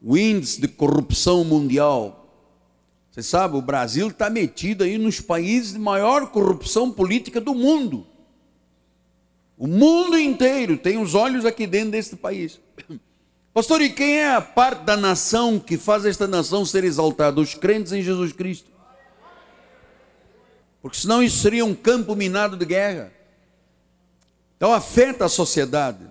o 0.02 0.16
índice 0.16 0.60
de 0.60 0.68
corrupção 0.68 1.44
mundial. 1.44 2.16
Você 3.10 3.22
sabe, 3.22 3.56
o 3.56 3.62
Brasil 3.62 4.08
está 4.08 4.30
metido 4.30 4.84
aí 4.84 4.96
nos 4.96 5.20
países 5.20 5.72
de 5.72 5.78
maior 5.78 6.28
corrupção 6.30 6.90
política 6.90 7.40
do 7.40 7.54
mundo. 7.54 8.06
O 9.60 9.66
mundo 9.66 10.18
inteiro 10.18 10.78
tem 10.78 10.96
os 10.96 11.14
olhos 11.14 11.44
aqui 11.44 11.66
dentro 11.66 11.90
deste 11.90 12.16
país. 12.16 12.58
Pastor, 13.52 13.82
e 13.82 13.90
quem 13.90 14.18
é 14.18 14.34
a 14.34 14.40
parte 14.40 14.84
da 14.84 14.96
nação 14.96 15.60
que 15.60 15.76
faz 15.76 16.06
esta 16.06 16.26
nação 16.26 16.64
ser 16.64 16.82
exaltada? 16.82 17.38
Os 17.38 17.54
crentes 17.54 17.92
em 17.92 18.00
Jesus 18.00 18.32
Cristo. 18.32 18.70
Porque 20.80 20.96
senão 20.96 21.22
isso 21.22 21.42
seria 21.42 21.62
um 21.62 21.74
campo 21.74 22.16
minado 22.16 22.56
de 22.56 22.64
guerra. 22.64 23.12
Então 24.56 24.72
afeta 24.72 25.26
a 25.26 25.28
sociedade. 25.28 26.10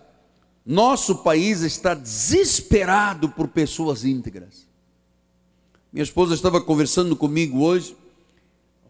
Nosso 0.63 1.23
país 1.23 1.62
está 1.62 1.95
desesperado 1.95 3.29
por 3.29 3.47
pessoas 3.47 4.05
íntegras. 4.05 4.67
Minha 5.91 6.03
esposa 6.03 6.35
estava 6.35 6.62
conversando 6.62 7.15
comigo 7.15 7.63
hoje, 7.63 7.97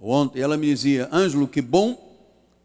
ontem, 0.01 0.41
ela 0.41 0.57
me 0.57 0.65
dizia: 0.65 1.07
Ângelo, 1.13 1.47
que 1.47 1.61
bom 1.61 2.08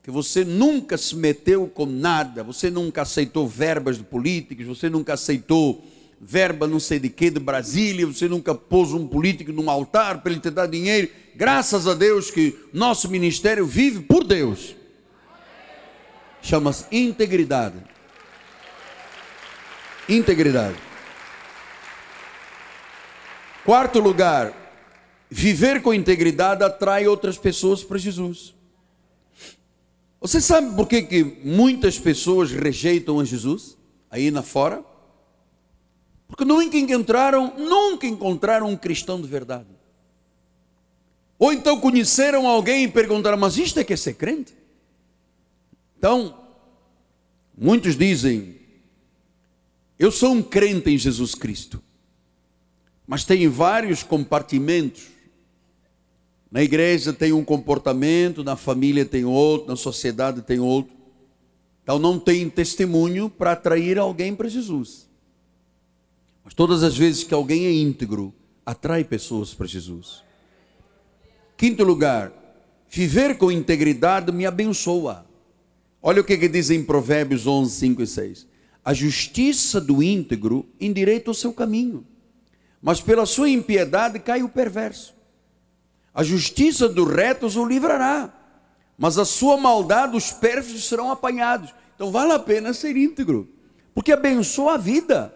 que 0.04 0.10
você 0.10 0.44
nunca 0.44 0.98
se 0.98 1.16
meteu 1.16 1.66
com 1.66 1.86
nada, 1.86 2.44
você 2.44 2.70
nunca 2.70 3.00
aceitou 3.00 3.48
verbas 3.48 3.96
de 3.96 4.04
políticos, 4.04 4.66
você 4.66 4.90
nunca 4.90 5.14
aceitou 5.14 5.82
verba 6.20 6.66
não 6.66 6.78
sei 6.78 6.98
de 6.98 7.08
que 7.08 7.30
de 7.30 7.40
Brasília, 7.40 8.06
você 8.06 8.28
nunca 8.28 8.54
pôs 8.54 8.92
um 8.92 9.06
político 9.06 9.50
num 9.50 9.70
altar 9.70 10.22
para 10.22 10.30
ele 10.30 10.42
te 10.42 10.50
dar 10.50 10.66
dinheiro. 10.66 11.08
Graças 11.34 11.88
a 11.88 11.94
Deus 11.94 12.30
que 12.30 12.54
nosso 12.70 13.10
ministério 13.10 13.64
vive 13.66 14.02
por 14.02 14.24
Deus. 14.24 14.76
Chama-se 16.42 16.84
integridade. 16.92 17.76
Integridade. 20.06 20.76
Quarto 23.64 24.00
lugar, 24.00 24.52
viver 25.30 25.80
com 25.80 25.94
integridade 25.94 26.62
atrai 26.62 27.06
outras 27.06 27.38
pessoas 27.38 27.82
para 27.82 27.96
Jesus. 27.96 28.54
Você 30.24 30.40
sabe 30.40 30.74
por 30.74 30.88
que, 30.88 31.02
que 31.02 31.22
muitas 31.22 31.98
pessoas 31.98 32.50
rejeitam 32.50 33.20
a 33.20 33.24
Jesus 33.26 33.76
aí 34.10 34.30
na 34.30 34.42
fora? 34.42 34.82
Porque 36.26 36.46
nunca 36.46 36.78
encontraram, 36.78 37.52
nunca 37.58 38.06
encontraram 38.06 38.70
um 38.70 38.74
cristão 38.74 39.20
de 39.20 39.28
verdade. 39.28 39.68
Ou 41.38 41.52
então 41.52 41.78
conheceram 41.78 42.48
alguém 42.48 42.84
e 42.84 42.88
perguntaram: 42.88 43.36
Mas 43.36 43.58
isto 43.58 43.78
é 43.78 43.84
que 43.84 43.92
é 43.92 43.96
ser 43.96 44.14
crente? 44.14 44.54
Então, 45.98 46.42
muitos 47.54 47.94
dizem: 47.94 48.58
Eu 49.98 50.10
sou 50.10 50.32
um 50.32 50.42
crente 50.42 50.88
em 50.88 50.96
Jesus 50.96 51.34
Cristo, 51.34 51.82
mas 53.06 53.26
tem 53.26 53.46
vários 53.46 54.02
compartimentos. 54.02 55.02
Na 56.54 56.62
igreja 56.62 57.12
tem 57.12 57.32
um 57.32 57.44
comportamento, 57.44 58.44
na 58.44 58.54
família 58.54 59.04
tem 59.04 59.24
outro, 59.24 59.66
na 59.66 59.74
sociedade 59.74 60.40
tem 60.40 60.60
outro. 60.60 60.94
Então 61.82 61.98
não 61.98 62.16
tem 62.16 62.48
testemunho 62.48 63.28
para 63.28 63.50
atrair 63.50 63.98
alguém 63.98 64.36
para 64.36 64.48
Jesus. 64.48 65.10
Mas 66.44 66.54
todas 66.54 66.84
as 66.84 66.96
vezes 66.96 67.24
que 67.24 67.34
alguém 67.34 67.66
é 67.66 67.72
íntegro, 67.72 68.32
atrai 68.64 69.02
pessoas 69.02 69.52
para 69.52 69.66
Jesus. 69.66 70.22
Quinto 71.56 71.82
lugar, 71.82 72.32
viver 72.88 73.36
com 73.36 73.50
integridade 73.50 74.30
me 74.30 74.46
abençoa. 74.46 75.26
Olha 76.00 76.20
o 76.20 76.24
que, 76.24 76.38
que 76.38 76.48
diz 76.48 76.70
em 76.70 76.84
Provérbios 76.84 77.48
11, 77.48 77.74
5 77.74 78.02
e 78.02 78.06
6. 78.06 78.46
A 78.84 78.94
justiça 78.94 79.80
do 79.80 80.00
íntegro 80.00 80.64
endireita 80.80 81.32
o 81.32 81.34
seu 81.34 81.52
caminho, 81.52 82.06
mas 82.80 83.00
pela 83.00 83.26
sua 83.26 83.50
impiedade 83.50 84.20
cai 84.20 84.44
o 84.44 84.48
perverso. 84.48 85.13
A 86.14 86.22
justiça 86.22 86.88
dos 86.88 87.08
retos 87.08 87.56
o 87.56 87.64
livrará, 87.64 88.30
mas 88.96 89.18
a 89.18 89.24
sua 89.24 89.56
maldade 89.56 90.16
os 90.16 90.30
pérfidos 90.30 90.86
serão 90.86 91.10
apanhados. 91.10 91.74
Então 91.96 92.12
vale 92.12 92.32
a 92.32 92.38
pena 92.38 92.72
ser 92.72 92.96
íntegro, 92.96 93.48
porque 93.92 94.12
abençoa 94.12 94.74
a 94.74 94.78
vida. 94.78 95.34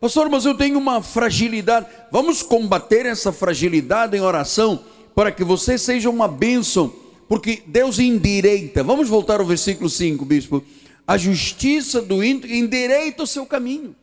Pastor, 0.00 0.28
mas 0.28 0.44
eu 0.44 0.54
tenho 0.54 0.78
uma 0.78 1.02
fragilidade. 1.02 1.86
Vamos 2.12 2.42
combater 2.42 3.06
essa 3.06 3.32
fragilidade 3.32 4.16
em 4.16 4.20
oração 4.20 4.84
para 5.14 5.32
que 5.32 5.42
você 5.42 5.78
seja 5.78 6.10
uma 6.10 6.28
bênção, 6.28 6.92
porque 7.28 7.62
Deus 7.66 7.98
endireita. 7.98 8.84
Vamos 8.84 9.08
voltar 9.08 9.40
ao 9.40 9.46
versículo 9.46 9.88
5, 9.88 10.24
bispo. 10.24 10.62
A 11.06 11.16
justiça 11.16 12.00
do 12.00 12.22
íntegro 12.22 12.54
endireita 12.54 13.22
o 13.22 13.26
seu 13.26 13.46
caminho. 13.46 13.96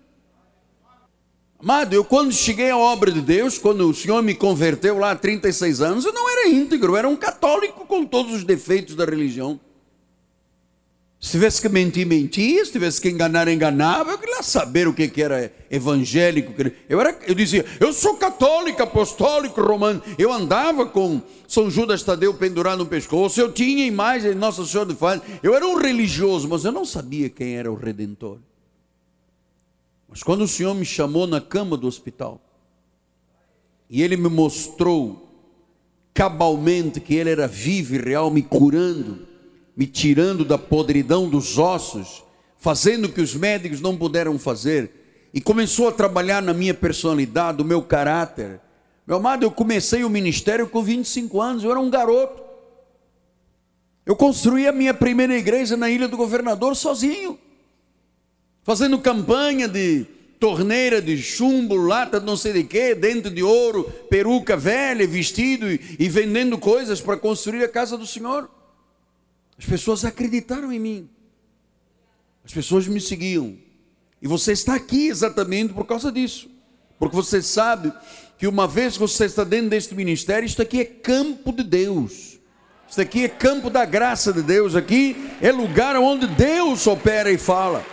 Amado, 1.62 1.94
eu 1.94 2.04
quando 2.04 2.32
cheguei 2.32 2.72
à 2.72 2.78
obra 2.78 3.12
de 3.12 3.22
Deus, 3.22 3.60
quando 3.60 3.88
o 3.88 3.94
Senhor 3.94 4.24
me 4.24 4.34
converteu 4.34 4.98
lá 4.98 5.12
há 5.12 5.16
36 5.16 5.80
anos, 5.80 6.06
eu 6.06 6.12
não 6.12 6.28
era 6.28 6.50
íntegro, 6.50 6.94
eu 6.94 6.98
era 6.98 7.08
um 7.08 7.16
católico 7.16 7.86
com 7.86 8.04
todos 8.04 8.34
os 8.34 8.44
defeitos 8.44 8.96
da 8.96 9.06
religião. 9.06 9.60
Se 11.20 11.34
tivesse 11.34 11.62
que 11.62 11.70
mentir, 11.70 12.04
mentia. 12.04 12.66
Se 12.66 12.72
tivesse 12.72 13.00
que 13.00 13.08
enganar, 13.08 13.48
enganava. 13.48 14.10
Eu 14.10 14.18
queria 14.18 14.42
saber 14.42 14.88
o 14.88 14.94
que, 14.94 15.08
que 15.08 15.22
era 15.22 15.54
evangélico. 15.70 16.52
Eu, 16.90 17.00
era, 17.00 17.16
eu 17.28 17.36
dizia, 17.36 17.64
eu 17.80 17.94
sou 17.94 18.16
católico, 18.16 18.82
apostólico, 18.82 19.62
romano. 19.62 20.02
Eu 20.18 20.34
andava 20.34 20.88
com 20.88 21.22
São 21.48 21.70
Judas 21.70 22.02
Tadeu 22.02 22.34
pendurado 22.34 22.80
no 22.80 22.88
pescoço. 22.88 23.40
Eu 23.40 23.52
tinha 23.52 23.86
imagem 23.86 24.32
de 24.32 24.38
Nossa 24.38 24.66
Senhora 24.66 24.90
de 24.90 24.96
Fátima. 24.96 25.40
Eu 25.44 25.54
era 25.54 25.68
um 25.68 25.78
religioso, 25.78 26.50
mas 26.50 26.66
eu 26.66 26.72
não 26.72 26.86
sabia 26.86 27.30
quem 27.30 27.56
era 27.56 27.72
o 27.72 27.76
Redentor. 27.76 28.40
Mas 30.12 30.22
quando 30.22 30.44
o 30.44 30.48
Senhor 30.48 30.76
me 30.76 30.86
chamou 30.86 31.26
na 31.26 31.42
cama 31.42 31.76
do 31.76 31.88
hospital, 31.88 32.40
e 33.90 34.04
Ele 34.04 34.16
me 34.16 34.30
mostrou 34.30 35.28
cabalmente 36.14 37.00
que 37.00 37.16
Ele 37.16 37.32
era 37.32 37.48
vivo 37.48 37.96
e 37.96 37.98
real, 37.98 38.30
me 38.30 38.44
curando 38.44 39.32
me 39.76 39.88
tirando 39.88 40.44
da 40.44 40.58
podridão 40.58 41.30
dos 41.30 41.58
ossos, 41.58 42.24
fazendo 42.58 43.06
o 43.06 43.12
que 43.12 43.22
os 43.22 43.34
médicos 43.34 43.82
não 43.82 43.98
puderam 43.98 44.38
fazer, 44.38 45.30
e 45.34 45.40
começou 45.40 45.88
a 45.88 45.92
trabalhar 45.92 46.42
na 46.42 46.54
minha 46.54 46.74
personalidade, 46.74 47.62
o 47.62 47.66
meu 47.66 47.82
caráter. 47.82 48.60
Meu 49.08 49.18
amado, 49.18 49.44
eu 49.44 49.52
comecei 49.52 50.04
o 50.04 50.10
ministério 50.10 50.68
com 50.68 50.84
25 50.84 51.42
anos, 51.42 51.64
eu 51.64 51.72
era 51.72 51.80
um 51.80 51.90
garoto. 51.90 52.44
Eu 54.06 54.16
construí 54.16 54.68
a 54.68 54.72
minha 54.72 54.94
primeira 54.94 55.38
igreja 55.38 55.78
na 55.78 55.90
Ilha 55.90 56.08
do 56.08 56.18
Governador 56.18 56.76
sozinho, 56.76 57.40
fazendo 58.64 59.00
campanha 59.00 59.68
de 59.68 60.06
torneira 60.40 61.00
de 61.00 61.22
chumbo, 61.22 61.76
lata 61.76 62.20
de 62.20 62.26
não 62.26 62.36
sei 62.36 62.54
de 62.54 62.64
quê, 62.64 62.96
dente 62.96 63.30
de 63.30 63.44
ouro, 63.44 63.84
peruca 64.10 64.58
velha, 64.58 65.06
vestido 65.06 65.72
e, 65.72 65.80
e 66.00 66.10
vendendo 66.10 66.58
coisas 66.58 67.00
para 67.00 67.16
construir 67.16 67.64
a 67.64 67.70
casa 67.70 67.96
do 67.96 68.08
Senhor. 68.08 68.50
As 69.58 69.66
pessoas 69.66 70.04
acreditaram 70.04 70.74
em 70.74 70.80
mim. 70.80 71.10
As 72.44 72.52
pessoas 72.52 72.88
me 72.88 73.00
seguiam. 73.00 73.56
E 74.20 74.28
você 74.28 74.52
está 74.52 74.74
aqui 74.74 75.08
exatamente 75.08 75.74
por 75.74 75.86
causa 75.86 76.12
disso. 76.12 76.50
Porque 76.98 77.16
você 77.16 77.42
sabe 77.42 77.94
que 78.38 78.48
uma 78.48 78.68
vez 78.68 78.94
que 78.94 79.00
você 79.00 79.26
está 79.26 79.44
dentro 79.44 79.70
deste 79.70 79.94
ministério, 79.94 80.46
isto 80.46 80.62
aqui 80.64 80.80
é 80.82 80.86
campo 80.86 81.52
de 81.52 81.64
Deus. 81.64 82.40
Isto 82.90 83.02
aqui 83.02 83.24
é 83.24 83.30
campo 83.30 83.70
da 83.70 83.86
graça 83.86 84.34
de 84.34 84.42
Deus. 84.42 84.76
Aqui 84.76 85.16
é 85.40 85.52
lugar 85.52 85.96
onde 85.98 86.26
Deus 86.26 86.88
opera 86.88 87.32
e 87.32 87.38
fala. 87.38 87.86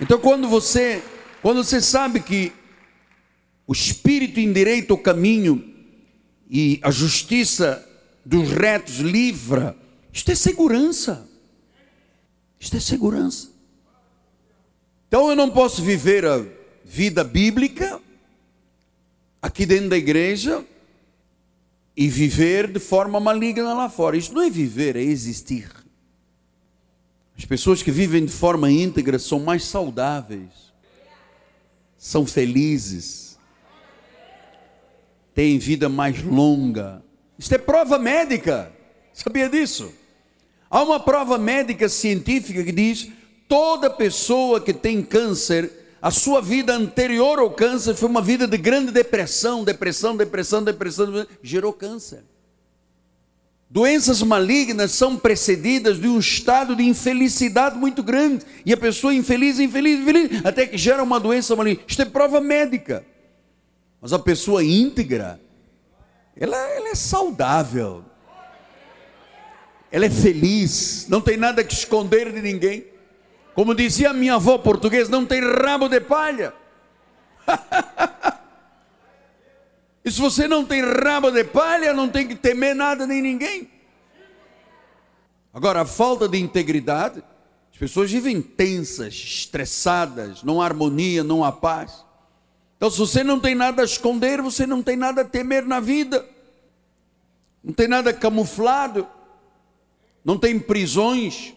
Então 0.00 0.18
quando 0.18 0.48
você, 0.48 1.02
quando 1.42 1.62
você 1.62 1.80
sabe 1.80 2.20
que 2.20 2.52
o 3.66 3.72
Espírito 3.72 4.40
endireita 4.40 4.94
o 4.94 4.98
caminho 4.98 5.74
e 6.48 6.80
a 6.82 6.90
justiça 6.90 7.86
dos 8.24 8.50
retos 8.50 8.98
livra. 8.98 9.76
Isto 10.12 10.32
é 10.32 10.34
segurança. 10.34 11.28
Isto 12.58 12.76
é 12.76 12.80
segurança. 12.80 13.48
Então 15.06 15.28
eu 15.28 15.36
não 15.36 15.50
posso 15.50 15.82
viver 15.82 16.24
a 16.26 16.44
vida 16.84 17.22
bíblica 17.22 18.00
aqui 19.40 19.64
dentro 19.66 19.90
da 19.90 19.96
igreja 19.96 20.64
e 21.96 22.08
viver 22.08 22.70
de 22.70 22.78
forma 22.78 23.18
maligna 23.20 23.74
lá 23.74 23.88
fora. 23.88 24.16
Isso 24.16 24.32
não 24.32 24.42
é 24.42 24.50
viver, 24.50 24.96
é 24.96 25.02
existir. 25.02 25.70
As 27.38 27.44
pessoas 27.44 27.82
que 27.82 27.92
vivem 27.92 28.24
de 28.24 28.32
forma 28.32 28.68
íntegra 28.68 29.16
são 29.16 29.38
mais 29.38 29.64
saudáveis, 29.64 30.50
são 31.96 32.26
felizes, 32.26 33.38
têm 35.32 35.56
vida 35.56 35.88
mais 35.88 36.20
longa, 36.20 37.00
isso 37.38 37.54
é 37.54 37.58
prova 37.58 37.96
médica. 37.96 38.72
Sabia 39.12 39.48
disso? 39.48 39.92
Há 40.68 40.82
uma 40.82 40.98
prova 40.98 41.38
médica 41.38 41.88
científica 41.88 42.64
que 42.64 42.72
diz: 42.72 43.08
toda 43.48 43.88
pessoa 43.88 44.60
que 44.60 44.74
tem 44.74 45.00
câncer, 45.00 45.70
a 46.02 46.10
sua 46.10 46.42
vida 46.42 46.74
anterior 46.74 47.38
ao 47.38 47.52
câncer 47.52 47.94
foi 47.94 48.08
uma 48.08 48.20
vida 48.20 48.48
de 48.48 48.56
grande 48.56 48.90
depressão, 48.90 49.62
depressão, 49.62 50.16
depressão, 50.16 50.62
depressão, 50.62 51.26
gerou 51.40 51.72
câncer. 51.72 52.24
Doenças 53.70 54.22
malignas 54.22 54.92
são 54.92 55.16
precedidas 55.18 56.00
de 56.00 56.08
um 56.08 56.18
estado 56.18 56.74
de 56.74 56.82
infelicidade 56.82 57.76
muito 57.76 58.02
grande. 58.02 58.44
E 58.64 58.72
a 58.72 58.76
pessoa 58.76 59.12
infeliz, 59.12 59.58
infeliz, 59.58 60.00
infeliz, 60.00 60.44
até 60.44 60.66
que 60.66 60.78
gera 60.78 61.02
uma 61.02 61.20
doença 61.20 61.54
maligna. 61.54 61.82
Isto 61.86 62.02
é 62.02 62.04
prova 62.06 62.40
médica. 62.40 63.04
Mas 64.00 64.12
a 64.12 64.18
pessoa 64.18 64.64
íntegra, 64.64 65.38
ela, 66.34 66.56
ela 66.56 66.88
é 66.88 66.94
saudável, 66.94 68.04
ela 69.90 70.06
é 70.06 70.10
feliz, 70.10 71.06
não 71.08 71.20
tem 71.20 71.36
nada 71.36 71.64
que 71.64 71.74
esconder 71.74 72.32
de 72.32 72.40
ninguém. 72.40 72.86
Como 73.54 73.74
dizia 73.74 74.12
minha 74.12 74.36
avó 74.36 74.56
portuguesa, 74.56 75.10
não 75.10 75.26
tem 75.26 75.40
rabo 75.42 75.88
de 75.88 76.00
palha. 76.00 76.54
e 80.08 80.12
se 80.12 80.20
você 80.20 80.48
não 80.48 80.64
tem 80.64 80.82
rabo 80.82 81.30
de 81.30 81.44
palha, 81.44 81.92
não 81.92 82.08
tem 82.08 82.26
que 82.26 82.34
temer 82.34 82.74
nada 82.74 83.06
nem 83.06 83.20
ninguém. 83.20 83.70
Agora, 85.52 85.82
a 85.82 85.84
falta 85.84 86.26
de 86.26 86.38
integridade, 86.38 87.22
as 87.70 87.78
pessoas 87.78 88.10
vivem 88.10 88.40
tensas, 88.40 89.12
estressadas, 89.12 90.42
não 90.42 90.62
há 90.62 90.64
harmonia, 90.64 91.22
não 91.22 91.44
há 91.44 91.52
paz. 91.52 92.06
Então, 92.78 92.90
se 92.90 92.98
você 92.98 93.22
não 93.22 93.38
tem 93.38 93.54
nada 93.54 93.82
a 93.82 93.84
esconder, 93.84 94.40
você 94.40 94.66
não 94.66 94.82
tem 94.82 94.96
nada 94.96 95.20
a 95.20 95.24
temer 95.26 95.66
na 95.66 95.78
vida, 95.78 96.26
não 97.62 97.74
tem 97.74 97.86
nada 97.86 98.10
camuflado, 98.10 99.06
não 100.24 100.38
tem 100.38 100.58
prisões. 100.58 101.52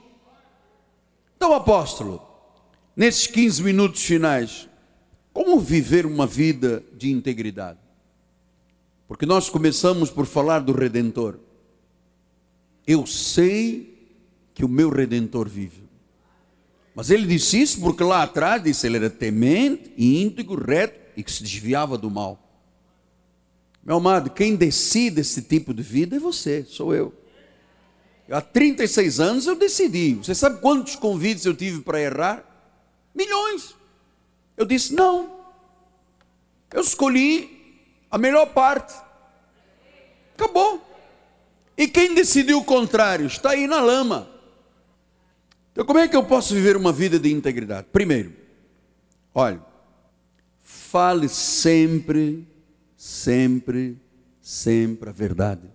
Então, 1.37 1.53
apóstolo, 1.53 2.21
nesses 2.97 3.27
15 3.27 3.63
minutos 3.63 4.03
finais, 4.03 4.67
como 5.31 5.57
viver 5.57 6.05
uma 6.05 6.27
vida 6.27 6.83
de 6.91 7.09
integridade? 7.11 7.79
Porque 9.11 9.25
nós 9.25 9.49
começamos 9.49 10.09
por 10.09 10.25
falar 10.25 10.59
do 10.59 10.71
Redentor. 10.71 11.37
Eu 12.87 13.05
sei 13.05 14.09
que 14.53 14.63
o 14.63 14.69
meu 14.69 14.89
Redentor 14.89 15.49
vive. 15.49 15.83
Mas 16.95 17.09
ele 17.09 17.27
disse 17.27 17.61
isso 17.61 17.81
porque 17.81 18.05
lá 18.05 18.23
atrás 18.23 18.63
disse 18.63 18.87
ele 18.87 18.95
era 18.95 19.09
temente, 19.09 19.91
íntegro, 19.97 20.63
reto 20.63 20.97
e 21.17 21.23
que 21.23 21.29
se 21.29 21.43
desviava 21.43 21.97
do 21.97 22.09
mal. 22.09 22.41
Meu 23.83 23.97
amado, 23.97 24.29
quem 24.29 24.55
decide 24.55 25.19
esse 25.19 25.41
tipo 25.41 25.73
de 25.73 25.83
vida 25.83 26.15
é 26.15 26.19
você, 26.19 26.63
sou 26.63 26.95
eu. 26.95 27.13
Há 28.29 28.39
36 28.39 29.19
anos 29.19 29.45
eu 29.45 29.57
decidi. 29.57 30.13
Você 30.13 30.33
sabe 30.33 30.61
quantos 30.61 30.95
convites 30.95 31.45
eu 31.45 31.53
tive 31.53 31.81
para 31.81 31.99
errar? 31.99 32.45
Milhões. 33.13 33.75
Eu 34.55 34.65
disse 34.65 34.93
não. 34.93 35.37
Eu 36.73 36.79
escolhi 36.79 37.50
a 38.11 38.17
melhor 38.17 38.47
parte. 38.47 38.93
Acabou. 40.35 40.85
E 41.77 41.87
quem 41.87 42.13
decidiu 42.13 42.59
o 42.59 42.63
contrário 42.63 43.25
está 43.25 43.51
aí 43.51 43.65
na 43.65 43.79
lama. 43.79 44.29
Então, 45.71 45.85
como 45.85 45.99
é 45.99 46.07
que 46.07 46.15
eu 46.15 46.23
posso 46.23 46.53
viver 46.53 46.75
uma 46.75 46.91
vida 46.91 47.17
de 47.17 47.31
integridade? 47.31 47.87
Primeiro, 47.91 48.33
olha, 49.33 49.63
fale 50.61 51.29
sempre, 51.29 52.45
sempre, 52.97 53.97
sempre 54.41 55.09
a 55.09 55.13
verdade. 55.13 55.71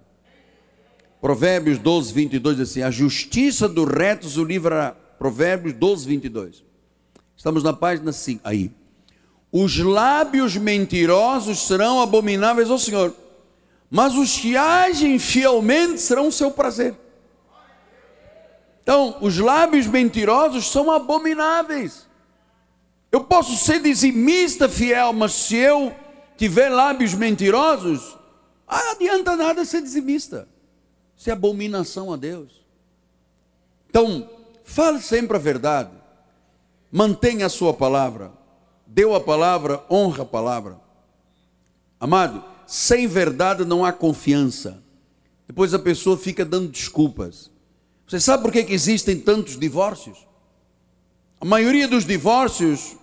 Provérbios 1.21 1.79
12, 1.79 2.13
22 2.13 2.57
diz 2.59 2.71
assim: 2.71 2.83
A 2.83 2.91
justiça 2.91 3.69
do 3.69 3.85
reto 3.85 4.29
o 4.39 4.45
livrará. 4.45 4.93
Provérbios 4.93 5.73
12, 5.75 6.07
22. 6.07 6.65
Estamos 7.35 7.63
na 7.63 7.73
página 7.73 8.13
5. 8.13 8.43
Aí. 8.45 8.71
Os 9.59 9.79
lábios 9.79 10.55
mentirosos 10.55 11.67
serão 11.67 12.03
abomináveis 12.03 12.71
ao 12.71 12.79
Senhor, 12.79 13.17
mas 13.91 14.15
os 14.15 14.37
que 14.37 14.55
agem 14.55 15.19
fielmente 15.19 15.99
serão 15.99 16.29
o 16.29 16.33
seu 16.33 16.51
prazer. 16.51 16.95
Então, 18.83 19.17
os 19.23 19.39
lábios 19.39 19.87
mentirosos 19.87 20.71
são 20.71 20.91
abomináveis. 20.91 22.07
Eu 23.11 23.25
posso 23.25 23.57
ser 23.57 23.81
dizimista 23.81 24.69
fiel, 24.69 25.15
mas 25.15 25.33
se 25.33 25.57
eu 25.57 25.91
tiver 26.37 26.69
lábios 26.69 27.15
mentirosos, 27.15 28.15
não 28.71 28.91
adianta 28.91 29.37
nada 29.37 29.65
ser 29.65 29.81
dizimista. 29.81 30.47
Isso 31.17 31.31
é 31.31 31.33
abominação 31.33 32.13
a 32.13 32.17
Deus. 32.19 32.63
Então, 33.89 34.29
fale 34.65 35.01
sempre 35.01 35.35
a 35.35 35.41
verdade. 35.41 35.93
Mantenha 36.93 37.47
a 37.47 37.49
sua 37.49 37.73
palavra. 37.73 38.45
Deu 38.97 39.15
a 39.15 39.21
palavra, 39.21 39.85
honra 39.91 40.23
a 40.23 40.27
palavra. 40.27 40.81
Amado, 42.01 42.43
sem 42.67 43.07
verdade 43.07 43.63
não 43.63 43.85
há 43.85 43.93
confiança. 43.93 44.83
Depois 45.47 45.75
a 45.75 45.79
pessoa 45.79 46.17
fica 46.17 46.43
dando 46.43 46.69
desculpas. 46.69 47.51
Você 48.09 48.19
sabe 48.19 48.43
por 48.43 48.51
que, 48.51 48.65
que 48.65 48.73
existem 48.73 49.21
tantos 49.21 49.59
divórcios? 49.59 50.27
A 51.39 51.45
maioria 51.45 51.87
dos 51.87 52.07
divórcios 52.07 52.97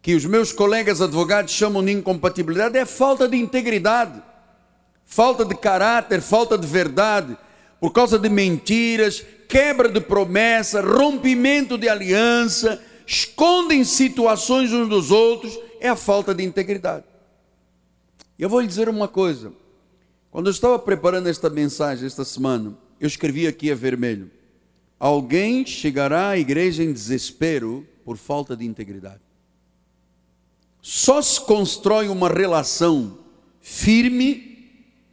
que 0.00 0.14
os 0.14 0.24
meus 0.24 0.52
colegas 0.52 1.02
advogados 1.02 1.52
chamam 1.52 1.84
de 1.84 1.92
incompatibilidade 1.92 2.78
é 2.78 2.86
falta 2.86 3.28
de 3.28 3.36
integridade 3.36 4.22
falta 5.10 5.44
de 5.44 5.56
caráter, 5.56 6.20
falta 6.20 6.56
de 6.56 6.64
verdade, 6.68 7.36
por 7.80 7.90
causa 7.90 8.16
de 8.16 8.28
mentiras, 8.28 9.26
quebra 9.48 9.88
de 9.88 10.00
promessa, 10.00 10.80
rompimento 10.80 11.76
de 11.76 11.88
aliança, 11.88 12.80
escondem 13.10 13.82
situações 13.82 14.72
uns 14.72 14.88
dos 14.88 15.10
outros, 15.10 15.58
é 15.80 15.88
a 15.88 15.96
falta 15.96 16.32
de 16.32 16.44
integridade. 16.44 17.04
Eu 18.38 18.48
vou 18.48 18.60
lhe 18.60 18.68
dizer 18.68 18.88
uma 18.88 19.08
coisa. 19.08 19.52
Quando 20.30 20.46
eu 20.46 20.52
estava 20.52 20.78
preparando 20.78 21.28
esta 21.28 21.50
mensagem 21.50 22.06
esta 22.06 22.24
semana, 22.24 22.78
eu 23.00 23.08
escrevi 23.08 23.48
aqui 23.48 23.68
a 23.72 23.74
vermelho: 23.74 24.30
Alguém 24.96 25.66
chegará 25.66 26.28
à 26.28 26.38
igreja 26.38 26.84
em 26.84 26.92
desespero 26.92 27.84
por 28.04 28.16
falta 28.16 28.56
de 28.56 28.64
integridade. 28.64 29.20
Só 30.80 31.20
se 31.20 31.40
constrói 31.40 32.08
uma 32.08 32.28
relação 32.28 33.18
firme 33.60 34.70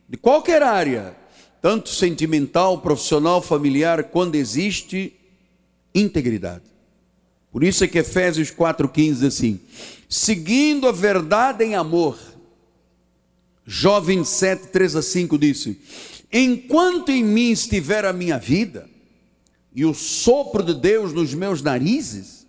de 0.07 0.17
qualquer 0.17 0.61
área, 0.61 1.17
tanto 1.63 1.89
sentimental, 1.89 2.79
profissional, 2.79 3.41
familiar, 3.41 4.03
quando 4.03 4.35
existe 4.35 5.13
integridade. 5.95 6.76
Por 7.51 7.63
isso 7.63 7.83
é 7.83 7.87
que 7.87 7.97
Efésios 7.97 8.51
4,15 8.51 8.93
diz 8.93 9.23
assim: 9.23 9.59
seguindo 10.07 10.87
a 10.87 10.91
verdade 10.91 11.63
em 11.63 11.75
amor. 11.75 12.17
Jó 13.65 13.99
27, 13.99 14.67
3 14.67 14.95
a 14.95 15.01
5 15.01 15.37
disse: 15.37 15.81
Enquanto 16.31 17.09
em 17.09 17.23
mim 17.23 17.51
estiver 17.51 18.05
a 18.05 18.13
minha 18.13 18.37
vida, 18.37 18.89
e 19.75 19.85
o 19.85 19.93
sopro 19.93 20.63
de 20.63 20.73
Deus 20.73 21.11
nos 21.13 21.33
meus 21.33 21.61
narizes, 21.61 22.47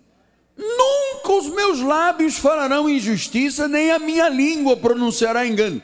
nunca 0.57 1.33
os 1.33 1.47
meus 1.49 1.81
lábios 1.81 2.37
falarão 2.37 2.89
injustiça, 2.89 3.67
nem 3.67 3.91
a 3.91 3.99
minha 3.99 4.29
língua 4.29 4.77
pronunciará 4.77 5.45
engano 5.45 5.81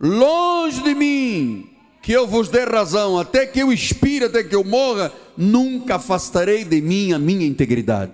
longe 0.00 0.82
de 0.82 0.94
mim, 0.94 1.75
que 2.06 2.12
eu 2.12 2.24
vos 2.24 2.48
dê 2.48 2.62
razão, 2.62 3.18
até 3.18 3.44
que 3.44 3.58
eu 3.58 3.72
expire, 3.72 4.26
até 4.26 4.44
que 4.44 4.54
eu 4.54 4.62
morra, 4.62 5.12
nunca 5.36 5.96
afastarei 5.96 6.64
de 6.64 6.80
mim 6.80 7.12
a 7.12 7.18
minha 7.18 7.44
integridade. 7.44 8.12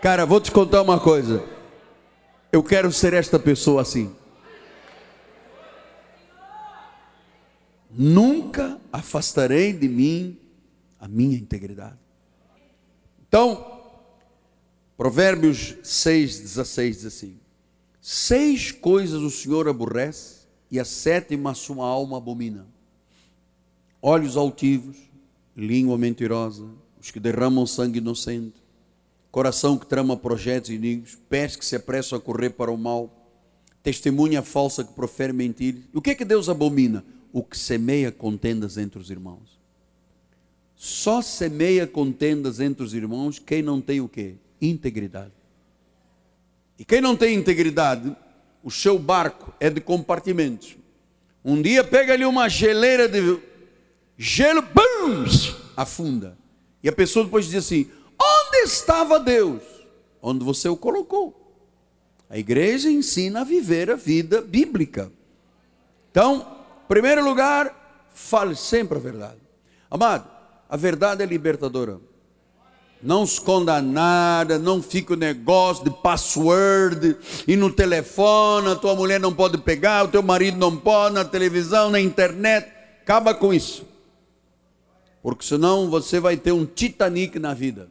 Cara, 0.00 0.24
vou 0.24 0.40
te 0.40 0.52
contar 0.52 0.80
uma 0.80 1.00
coisa. 1.00 1.42
Eu 2.52 2.62
quero 2.62 2.92
ser 2.92 3.12
esta 3.12 3.40
pessoa 3.40 3.82
assim. 3.82 4.14
Nunca 7.90 8.78
afastarei 8.92 9.72
de 9.72 9.88
mim 9.88 10.38
a 11.00 11.08
minha 11.08 11.36
integridade. 11.36 11.98
Então, 13.26 13.80
Provérbios 14.96 15.74
6,16 15.82 16.90
diz 16.90 17.06
assim: 17.06 17.40
Seis 18.00 18.70
coisas 18.70 19.22
o 19.22 19.30
Senhor 19.30 19.66
aborrece 19.66 20.39
e 20.70 20.78
a 20.78 20.84
sétima 20.84 21.54
sua 21.54 21.86
alma 21.86 22.18
abomina. 22.18 22.66
Olhos 24.00 24.36
altivos, 24.36 24.96
língua 25.56 25.98
mentirosa, 25.98 26.68
os 27.00 27.10
que 27.10 27.18
derramam 27.18 27.66
sangue 27.66 27.98
inocente, 27.98 28.62
coração 29.30 29.76
que 29.76 29.86
trama 29.86 30.16
projetos 30.16 30.70
inimigos, 30.70 31.18
pés 31.28 31.56
que 31.56 31.64
se 31.64 31.76
apressam 31.76 32.18
a 32.18 32.20
correr 32.20 32.50
para 32.50 32.70
o 32.70 32.76
mal, 32.78 33.10
testemunha 33.82 34.42
falsa 34.42 34.84
que 34.84 34.92
profere 34.92 35.32
mentiras. 35.32 35.82
O 35.92 36.00
que 36.00 36.10
é 36.10 36.14
que 36.14 36.24
Deus 36.24 36.48
abomina? 36.48 37.04
O 37.32 37.42
que 37.42 37.58
semeia 37.58 38.10
contendas 38.12 38.76
entre 38.76 38.98
os 38.98 39.10
irmãos. 39.10 39.58
Só 40.76 41.20
semeia 41.20 41.86
contendas 41.86 42.58
entre 42.58 42.82
os 42.82 42.94
irmãos 42.94 43.38
quem 43.38 43.62
não 43.62 43.80
tem 43.80 44.00
o 44.00 44.08
quê? 44.08 44.36
Integridade. 44.60 45.32
E 46.78 46.84
quem 46.84 47.00
não 47.00 47.14
tem 47.14 47.34
integridade 47.36 48.16
o 48.62 48.70
seu 48.70 48.98
barco 48.98 49.52
é 49.58 49.70
de 49.70 49.80
compartimentos. 49.80 50.76
Um 51.44 51.60
dia 51.60 51.82
pega 51.82 52.12
ali 52.12 52.24
uma 52.24 52.48
geleira 52.48 53.08
de 53.08 53.40
gelo, 54.16 54.62
bum, 54.62 55.24
afunda. 55.76 56.36
E 56.82 56.88
a 56.88 56.92
pessoa 56.92 57.24
depois 57.24 57.46
diz 57.46 57.64
assim: 57.64 57.90
onde 58.20 58.58
estava 58.58 59.18
Deus? 59.18 59.62
Onde 60.20 60.44
você 60.44 60.68
o 60.68 60.76
colocou. 60.76 61.36
A 62.28 62.38
igreja 62.38 62.90
ensina 62.90 63.40
a 63.40 63.44
viver 63.44 63.90
a 63.90 63.96
vida 63.96 64.40
bíblica. 64.40 65.10
Então, 66.10 66.58
primeiro 66.86 67.24
lugar, 67.24 68.08
fale 68.12 68.54
sempre 68.54 68.98
a 68.98 69.00
verdade. 69.00 69.40
Amado, 69.90 70.30
a 70.68 70.76
verdade 70.76 71.22
é 71.22 71.26
libertadora. 71.26 72.00
Não 73.02 73.24
esconda 73.24 73.80
nada, 73.80 74.58
não 74.58 74.82
fica 74.82 75.14
o 75.14 75.16
negócio 75.16 75.84
de 75.84 75.90
password 75.90 77.16
e 77.48 77.56
no 77.56 77.72
telefone, 77.72 78.68
a 78.68 78.76
tua 78.76 78.94
mulher 78.94 79.18
não 79.18 79.32
pode 79.32 79.56
pegar, 79.58 80.04
o 80.04 80.08
teu 80.08 80.22
marido 80.22 80.58
não 80.58 80.76
pode, 80.76 81.14
na 81.14 81.24
televisão, 81.24 81.90
na 81.90 81.98
internet. 81.98 82.70
Acaba 83.02 83.32
com 83.32 83.54
isso. 83.54 83.86
Porque 85.22 85.44
senão 85.44 85.88
você 85.88 86.20
vai 86.20 86.36
ter 86.36 86.52
um 86.52 86.66
Titanic 86.66 87.38
na 87.38 87.54
vida. 87.54 87.88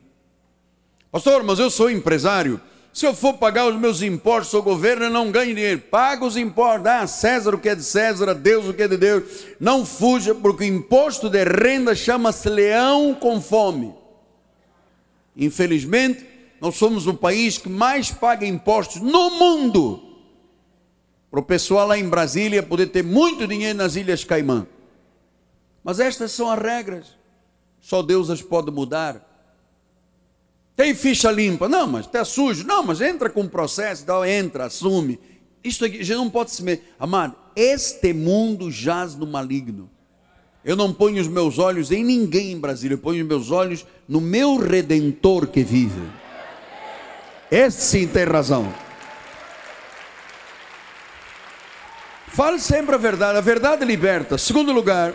Pastor, 1.12 1.43
mas 1.43 1.58
eu 1.58 1.72
sou 1.72 1.89
empresário. 1.89 2.62
Se 2.93 3.06
eu 3.06 3.13
for 3.13 3.34
pagar 3.34 3.67
os 3.67 3.80
meus 3.80 4.02
impostos 4.02 4.54
ao 4.54 4.62
governo, 4.62 5.06
eu 5.06 5.10
não 5.10 5.32
ganho 5.32 5.56
dinheiro. 5.56 5.80
Paga 5.80 6.26
os 6.26 6.38
impostos, 6.38 6.84
dá 6.84 7.00
a 7.00 7.08
César 7.08 7.56
o 7.56 7.60
que 7.60 7.69
é 7.69 7.75
de 7.75 7.84
César, 7.84 8.34
Deus 8.34 8.67
o 8.67 8.73
que 8.73 8.84
é 8.84 8.88
de 8.88 8.98
Deus. 8.98 9.23
Não 9.60 9.86
fuja, 9.86 10.36
porque 10.36 10.63
o 10.63 10.67
imposto 10.67 11.29
de 11.29 11.44
renda 11.44 11.96
chama-se 11.96 12.50
leão 12.50 13.15
com 13.15 13.42
fome. 13.42 13.94
Infelizmente, 15.36 16.25
nós 16.60 16.75
somos 16.75 17.08
o 17.08 17.13
país 17.13 17.58
que 17.58 17.69
mais 17.69 18.12
paga 18.12 18.46
impostos 18.46 19.02
no 19.02 19.30
mundo. 19.32 20.04
Para 21.32 21.40
o 21.40 21.44
pessoal 21.44 21.88
lá 21.88 21.98
em 21.98 22.10
Brasília 22.10 22.63
poder 22.63 22.88
ter 22.88 23.04
muito 23.04 23.48
dinheiro 23.48 23.77
nas 23.77 23.96
Ilhas 23.96 24.23
Caimã. 24.23 24.67
Mas 25.84 26.00
estas 26.00 26.32
são 26.32 26.50
as 26.50 26.60
regras. 26.60 27.17
Só 27.80 28.02
Deus 28.02 28.30
as 28.30 28.42
pode 28.42 28.71
mudar. 28.71 29.25
Tem 30.75 30.96
ficha 30.96 31.32
limpa? 31.32 31.67
Não, 31.67 31.88
mas 31.88 32.06
está 32.06 32.25
sujo. 32.25 32.65
Não, 32.65 32.84
mas 32.84 33.02
entra 33.02 33.30
com 33.30 33.42
o 33.42 33.50
processo, 33.50 34.04
então 34.04 34.25
entra, 34.25 34.65
assume. 34.65 35.19
Isto 35.63 35.86
aqui 35.86 36.04
já 36.04 36.15
não 36.15 36.30
pode 36.30 36.52
se. 36.52 36.82
Amado, 36.98 37.36
este 37.56 38.13
mundo 38.13 38.71
jaz 38.71 39.15
no 39.15 39.27
maligno. 39.27 39.90
Eu 40.70 40.76
não 40.76 40.94
ponho 40.94 41.20
os 41.20 41.28
meus 41.28 41.58
olhos 41.58 41.92
em 41.92 42.04
ninguém 42.04 42.52
em 42.52 42.60
Brasília, 42.60 42.94
eu 42.94 43.00
ponho 43.00 43.24
os 43.24 43.28
meus 43.28 43.50
olhos 43.50 43.88
no 44.08 44.22
meu 44.22 44.56
redentor 44.56 45.48
que 45.48 45.63
vive. 45.63 46.00
Esse 47.50 47.82
sim 47.82 48.08
tem 48.08 48.24
razão. 48.24 48.72
Fale 52.28 52.60
sempre 52.60 52.94
a 52.94 53.00
verdade, 53.00 53.40
a 53.40 53.42
verdade 53.42 53.84
liberta. 53.84 54.38
Segundo 54.38 54.72
lugar, 54.72 55.12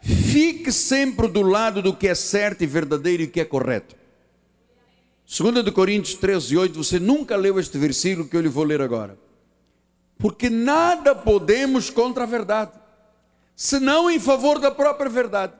fique 0.00 0.70
sempre 0.70 1.26
do 1.26 1.42
lado 1.42 1.82
do 1.82 1.92
que 1.92 2.06
é 2.06 2.14
certo 2.14 2.62
e 2.62 2.66
verdadeiro 2.68 3.24
e 3.24 3.26
que 3.26 3.40
é 3.40 3.44
correto. 3.44 3.96
2 5.26 5.64
de 5.64 5.72
Coríntios 5.72 6.14
13, 6.14 6.56
8, 6.56 6.84
você 6.84 7.00
nunca 7.00 7.34
leu 7.34 7.58
este 7.58 7.76
versículo 7.76 8.28
que 8.28 8.36
eu 8.36 8.40
lhe 8.40 8.48
vou 8.48 8.62
ler 8.62 8.80
agora. 8.80 9.18
Porque 10.16 10.48
nada 10.48 11.12
podemos 11.12 11.90
contra 11.90 12.22
a 12.22 12.26
verdade, 12.26 12.77
senão 13.58 14.08
em 14.08 14.20
favor 14.20 14.60
da 14.60 14.70
própria 14.70 15.10
verdade. 15.10 15.52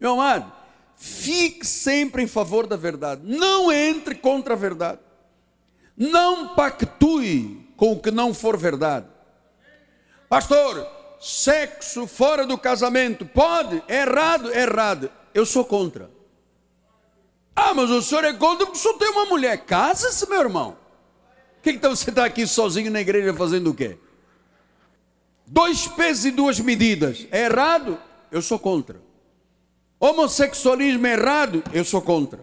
Meu 0.00 0.14
amado, 0.14 0.52
fique 0.96 1.64
sempre 1.64 2.24
em 2.24 2.26
favor 2.26 2.66
da 2.66 2.74
verdade, 2.74 3.22
não 3.24 3.70
entre 3.72 4.16
contra 4.16 4.54
a 4.54 4.56
verdade, 4.56 4.98
não 5.96 6.56
pactue 6.56 7.64
com 7.76 7.92
o 7.92 8.00
que 8.00 8.10
não 8.10 8.34
for 8.34 8.56
verdade. 8.56 9.06
Pastor, 10.28 10.84
sexo 11.20 12.08
fora 12.08 12.44
do 12.44 12.58
casamento, 12.58 13.24
pode? 13.24 13.80
É 13.86 14.00
errado, 14.00 14.52
é 14.52 14.62
errado. 14.62 15.08
Eu 15.32 15.46
sou 15.46 15.64
contra. 15.64 16.10
Ah, 17.54 17.72
mas 17.72 17.88
o 17.88 18.02
senhor 18.02 18.24
é 18.24 18.32
contra 18.32 18.66
porque 18.66 18.80
só 18.80 18.94
tem 18.94 19.10
uma 19.10 19.26
mulher. 19.26 19.58
Casa-se, 19.64 20.28
meu 20.28 20.40
irmão. 20.40 20.76
Que 21.62 21.70
então 21.70 21.94
você 21.94 22.10
está 22.10 22.24
aqui 22.24 22.48
sozinho 22.48 22.90
na 22.90 23.00
igreja 23.00 23.32
fazendo 23.32 23.70
o 23.70 23.74
quê? 23.74 23.96
Dois 25.46 25.86
pesos 25.86 26.24
e 26.24 26.30
duas 26.30 26.58
medidas. 26.60 27.26
É 27.30 27.44
errado? 27.44 27.98
Eu 28.30 28.42
sou 28.42 28.58
contra. 28.58 29.00
Homossexualismo 30.00 31.06
é 31.06 31.12
errado? 31.12 31.62
Eu 31.72 31.84
sou 31.84 32.02
contra. 32.02 32.40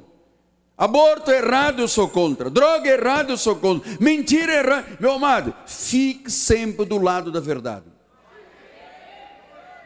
Aborto 0.77 1.29
é 1.29 1.37
errado, 1.37 1.79
eu 1.79 1.87
sou 1.87 2.09
contra. 2.09 2.49
Droga 2.49 2.89
é 2.89 2.93
errado, 2.93 3.29
eu 3.29 3.37
sou 3.37 3.55
contra. 3.55 3.89
Mentira 3.99 4.51
é 4.51 4.59
errado. 4.59 4.97
Meu 4.99 5.11
amado, 5.11 5.53
fique 5.67 6.31
sempre 6.31 6.85
do 6.85 6.97
lado 6.97 7.31
da 7.31 7.39
verdade. 7.39 7.85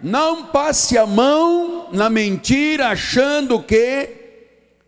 Não 0.01 0.45
passe 0.47 0.97
a 0.97 1.05
mão 1.05 1.89
na 1.91 2.09
mentira 2.09 2.87
achando 2.87 3.61
que 3.61 4.09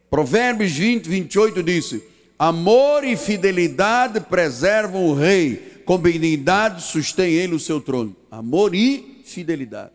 Provérbios 0.10 0.72
20, 0.72 1.10
28 1.10 1.64
disse: 1.64 2.04
Amor 2.40 3.04
e 3.04 3.18
fidelidade 3.18 4.22
preservam 4.22 5.08
o 5.08 5.14
rei, 5.14 5.77
com 5.88 5.98
benignidade 5.98 6.84
sustém 6.84 7.34
ele 7.34 7.56
o 7.56 7.60
seu 7.60 7.80
trono. 7.80 8.14
Amor 8.30 8.76
e 8.76 9.22
fidelidade. 9.24 9.94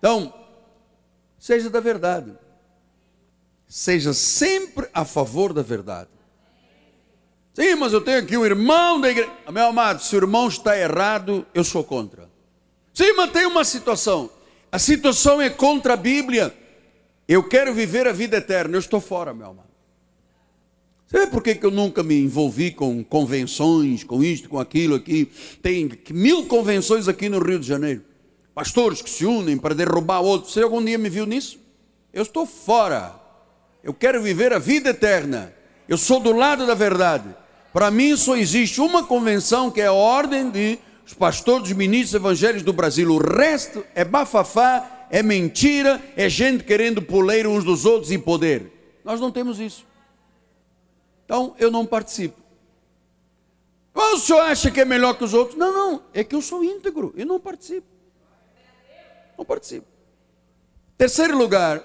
Então, 0.00 0.34
seja 1.38 1.70
da 1.70 1.78
verdade. 1.78 2.32
Seja 3.68 4.12
sempre 4.12 4.88
a 4.92 5.04
favor 5.04 5.52
da 5.52 5.62
verdade. 5.62 6.10
Sim, 7.54 7.76
mas 7.76 7.92
eu 7.92 8.00
tenho 8.00 8.18
aqui 8.18 8.36
um 8.36 8.44
irmão 8.44 9.00
da 9.00 9.08
igreja. 9.08 9.30
Meu 9.52 9.68
amado, 9.68 10.02
se 10.02 10.16
o 10.16 10.18
irmão 10.18 10.48
está 10.48 10.76
errado, 10.76 11.46
eu 11.54 11.62
sou 11.62 11.84
contra. 11.84 12.28
Sim, 12.92 13.12
mas 13.12 13.30
tem 13.30 13.46
uma 13.46 13.62
situação. 13.62 14.28
A 14.72 14.80
situação 14.80 15.40
é 15.40 15.48
contra 15.48 15.94
a 15.94 15.96
Bíblia. 15.96 16.52
Eu 17.28 17.48
quero 17.48 17.72
viver 17.72 18.08
a 18.08 18.12
vida 18.12 18.38
eterna. 18.38 18.74
Eu 18.74 18.80
estou 18.80 19.00
fora, 19.00 19.32
meu 19.32 19.46
amado. 19.46 19.69
Sabe 21.10 21.26
por 21.26 21.42
que, 21.42 21.58
eu 21.60 21.72
nunca 21.72 22.04
me 22.04 22.14
envolvi 22.22 22.70
com 22.70 23.02
convenções, 23.02 24.04
com 24.04 24.22
isto, 24.22 24.48
com 24.48 24.60
aquilo 24.60 24.94
aqui? 24.94 25.28
Tem 25.60 25.90
mil 26.10 26.46
convenções 26.46 27.08
aqui 27.08 27.28
no 27.28 27.40
Rio 27.40 27.58
de 27.58 27.66
Janeiro. 27.66 28.02
Pastores 28.54 29.02
que 29.02 29.10
se 29.10 29.26
unem 29.26 29.58
para 29.58 29.74
derrubar 29.74 30.20
outros. 30.20 30.52
Você 30.52 30.62
algum 30.62 30.84
dia 30.84 30.96
me 30.96 31.08
viu 31.08 31.26
nisso? 31.26 31.58
Eu 32.12 32.22
estou 32.22 32.46
fora. 32.46 33.12
Eu 33.82 33.92
quero 33.92 34.22
viver 34.22 34.52
a 34.52 34.60
vida 34.60 34.90
eterna. 34.90 35.52
Eu 35.88 35.98
sou 35.98 36.20
do 36.20 36.32
lado 36.32 36.64
da 36.64 36.74
verdade. 36.74 37.34
Para 37.72 37.90
mim 37.90 38.16
só 38.16 38.36
existe 38.36 38.80
uma 38.80 39.02
convenção 39.02 39.68
que 39.68 39.80
é 39.80 39.86
a 39.86 39.92
ordem 39.92 40.48
de 40.48 40.78
os 41.04 41.12
pastores 41.12 41.72
ministros 41.72 42.14
evangélicos 42.14 42.62
do 42.62 42.72
Brasil. 42.72 43.10
O 43.10 43.18
resto 43.18 43.84
é 43.96 44.04
bafafá 44.04 45.08
é 45.10 45.24
mentira, 45.24 46.00
é 46.16 46.28
gente 46.28 46.62
querendo 46.62 47.02
puleir 47.02 47.48
uns 47.48 47.64
dos 47.64 47.84
outros 47.84 48.12
e 48.12 48.18
poder. 48.18 48.70
Nós 49.04 49.20
não 49.20 49.32
temos 49.32 49.58
isso. 49.58 49.89
Então 51.30 51.54
eu 51.60 51.70
não 51.70 51.86
participo. 51.86 52.42
Ou 53.94 54.14
o 54.14 54.18
senhor 54.18 54.40
acha 54.40 54.68
que 54.68 54.80
é 54.80 54.84
melhor 54.84 55.16
que 55.16 55.22
os 55.22 55.32
outros? 55.32 55.56
Não, 55.56 55.72
não, 55.72 56.02
é 56.12 56.24
que 56.24 56.34
eu 56.34 56.42
sou 56.42 56.64
íntegro 56.64 57.14
e 57.16 57.24
não 57.24 57.38
participo. 57.38 57.86
Não 59.38 59.44
participo. 59.44 59.86
Terceiro 60.98 61.38
lugar, 61.38 61.84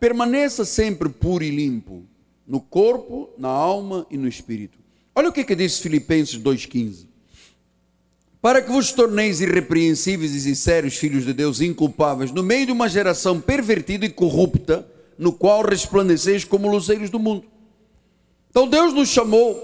permaneça 0.00 0.64
sempre 0.64 1.08
puro 1.08 1.44
e 1.44 1.50
limpo, 1.50 2.04
no 2.44 2.60
corpo, 2.60 3.30
na 3.38 3.48
alma 3.48 4.04
e 4.10 4.16
no 4.16 4.26
espírito. 4.26 4.80
Olha 5.14 5.28
o 5.28 5.32
que, 5.32 5.44
que 5.44 5.54
diz 5.54 5.78
Filipenses 5.78 6.36
2,15 6.40 7.06
para 8.40 8.60
que 8.60 8.72
vos 8.72 8.90
torneis 8.90 9.40
irrepreensíveis 9.40 10.34
e 10.34 10.40
sinceros, 10.40 10.96
filhos 10.96 11.24
de 11.24 11.32
Deus, 11.32 11.60
inculpáveis, 11.60 12.32
no 12.32 12.42
meio 12.42 12.66
de 12.66 12.72
uma 12.72 12.88
geração 12.88 13.40
pervertida 13.40 14.04
e 14.04 14.10
corrupta, 14.10 14.84
no 15.16 15.32
qual 15.32 15.62
resplandeceis 15.62 16.42
como 16.42 16.68
luzeiros 16.68 17.08
do 17.08 17.20
mundo. 17.20 17.52
Então 18.52 18.68
Deus 18.68 18.92
nos 18.92 19.08
chamou 19.08 19.56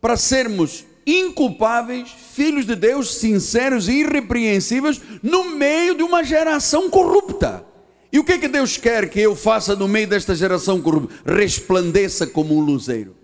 para 0.00 0.16
sermos 0.16 0.84
inculpáveis, 1.04 2.08
filhos 2.32 2.64
de 2.64 2.76
Deus, 2.76 3.16
sinceros 3.16 3.88
e 3.88 4.02
irrepreensíveis, 4.02 5.00
no 5.20 5.50
meio 5.50 5.96
de 5.96 6.04
uma 6.04 6.22
geração 6.22 6.88
corrupta. 6.88 7.66
E 8.12 8.18
o 8.20 8.24
que, 8.24 8.34
é 8.34 8.38
que 8.38 8.46
Deus 8.46 8.76
quer 8.76 9.10
que 9.10 9.20
eu 9.20 9.34
faça 9.34 9.74
no 9.74 9.88
meio 9.88 10.06
desta 10.06 10.32
geração 10.32 10.80
corrupta? 10.80 11.12
Resplandeça 11.26 12.24
como 12.24 12.56
um 12.56 12.60
luzeiro. 12.60 13.16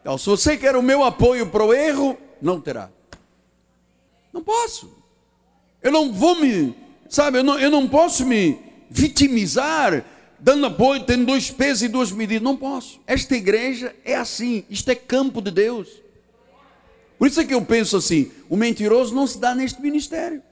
Então, 0.00 0.16
se 0.16 0.26
você 0.26 0.56
quer 0.56 0.76
o 0.76 0.82
meu 0.82 1.02
apoio 1.02 1.48
para 1.48 1.64
o 1.64 1.74
erro, 1.74 2.16
não 2.40 2.60
terá. 2.60 2.88
Não 4.32 4.44
posso. 4.44 4.96
Eu 5.82 5.90
não 5.90 6.12
vou 6.12 6.36
me, 6.36 6.76
sabe, 7.08 7.38
eu 7.38 7.42
não, 7.42 7.58
eu 7.58 7.70
não 7.72 7.88
posso 7.88 8.24
me 8.24 8.60
vitimizar, 8.88 10.04
dando 10.44 10.66
apoio, 10.66 11.02
tendo 11.04 11.24
dois 11.24 11.50
pesos 11.50 11.84
e 11.84 11.88
duas 11.88 12.12
medidas. 12.12 12.42
Não 12.42 12.54
posso. 12.54 13.00
Esta 13.06 13.34
igreja 13.34 13.96
é 14.04 14.14
assim, 14.14 14.62
isto 14.68 14.90
é 14.90 14.94
campo 14.94 15.40
de 15.40 15.50
Deus. 15.50 15.88
Por 17.18 17.26
isso 17.26 17.40
é 17.40 17.44
que 17.46 17.54
eu 17.54 17.62
penso 17.62 17.96
assim: 17.96 18.30
o 18.50 18.56
mentiroso 18.56 19.14
não 19.14 19.26
se 19.26 19.38
dá 19.38 19.54
neste 19.54 19.80
ministério. 19.80 20.42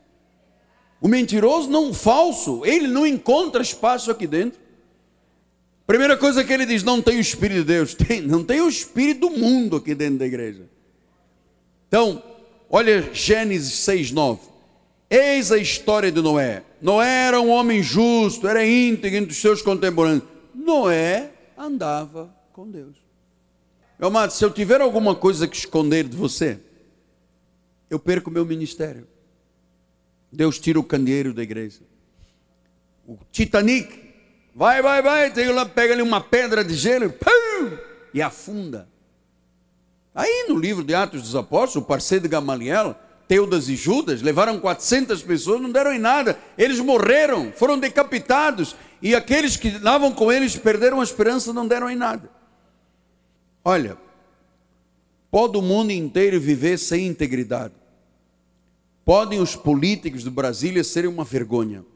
O 0.98 1.08
mentiroso, 1.08 1.68
não 1.68 1.90
o 1.90 1.94
falso, 1.94 2.64
ele 2.64 2.88
não 2.88 3.06
encontra 3.06 3.60
espaço 3.60 4.10
aqui 4.10 4.26
dentro. 4.26 4.58
Primeira 5.86 6.16
coisa 6.16 6.42
que 6.42 6.52
ele 6.52 6.64
diz: 6.64 6.82
não 6.82 7.02
tem 7.02 7.18
o 7.18 7.20
Espírito 7.20 7.58
de 7.58 7.64
Deus, 7.64 7.92
tem, 7.94 8.22
não 8.22 8.42
tem 8.42 8.62
o 8.62 8.68
Espírito 8.70 9.28
do 9.28 9.38
mundo 9.38 9.76
aqui 9.76 9.94
dentro 9.94 10.20
da 10.20 10.26
igreja. 10.26 10.62
Então, 11.86 12.22
olha 12.70 13.10
Gênesis 13.12 13.74
6, 13.80 14.10
9. 14.10 14.51
Eis 15.12 15.52
a 15.52 15.58
história 15.58 16.10
de 16.10 16.22
Noé. 16.22 16.62
Noé 16.80 17.26
era 17.26 17.38
um 17.38 17.50
homem 17.50 17.82
justo, 17.82 18.48
era 18.48 18.66
íntegro 18.66 19.18
entre 19.18 19.32
os 19.32 19.38
seus 19.42 19.60
contemporâneos. 19.60 20.24
Noé 20.54 21.30
andava 21.54 22.34
com 22.50 22.66
Deus. 22.70 22.96
Meu 23.98 24.08
amado, 24.08 24.30
se 24.30 24.42
eu 24.42 24.50
tiver 24.50 24.80
alguma 24.80 25.14
coisa 25.14 25.46
que 25.46 25.54
esconder 25.54 26.08
de 26.08 26.16
você, 26.16 26.58
eu 27.90 27.98
perco 27.98 28.30
o 28.30 28.32
meu 28.32 28.46
ministério. 28.46 29.06
Deus 30.32 30.58
tira 30.58 30.80
o 30.80 30.82
candeeiro 30.82 31.34
da 31.34 31.42
igreja. 31.42 31.80
O 33.06 33.18
Titanic, 33.30 34.14
vai, 34.54 34.80
vai, 34.80 35.02
vai, 35.02 35.30
pega 35.74 35.92
ali 35.92 36.00
uma 36.00 36.22
pedra 36.22 36.64
de 36.64 36.72
gelo 36.72 37.12
pum, 37.12 37.76
e 38.14 38.22
afunda. 38.22 38.88
Aí 40.14 40.46
no 40.48 40.58
livro 40.58 40.82
de 40.82 40.94
Atos 40.94 41.20
dos 41.20 41.36
Apóstolos, 41.36 41.84
o 41.84 41.86
parceiro 41.86 42.22
de 42.22 42.30
Gamaliel, 42.30 42.96
Teudas 43.32 43.70
e 43.70 43.76
Judas, 43.76 44.20
levaram 44.20 44.60
400 44.60 45.22
pessoas, 45.22 45.58
não 45.58 45.72
deram 45.72 45.90
em 45.90 45.98
nada, 45.98 46.38
eles 46.58 46.78
morreram, 46.80 47.50
foram 47.50 47.78
decapitados, 47.78 48.76
e 49.00 49.14
aqueles 49.14 49.56
que 49.56 49.68
estavam 49.68 50.12
com 50.12 50.30
eles 50.30 50.54
perderam 50.54 51.00
a 51.00 51.02
esperança, 51.02 51.50
não 51.50 51.66
deram 51.66 51.88
em 51.88 51.96
nada. 51.96 52.30
Olha, 53.64 53.96
pode 55.30 55.56
o 55.56 55.62
mundo 55.62 55.92
inteiro 55.92 56.38
viver 56.38 56.76
sem 56.76 57.06
integridade, 57.06 57.72
podem 59.02 59.40
os 59.40 59.56
políticos 59.56 60.24
de 60.24 60.28
Brasília 60.28 60.84
serem 60.84 61.08
uma 61.08 61.24
vergonha, 61.24 61.86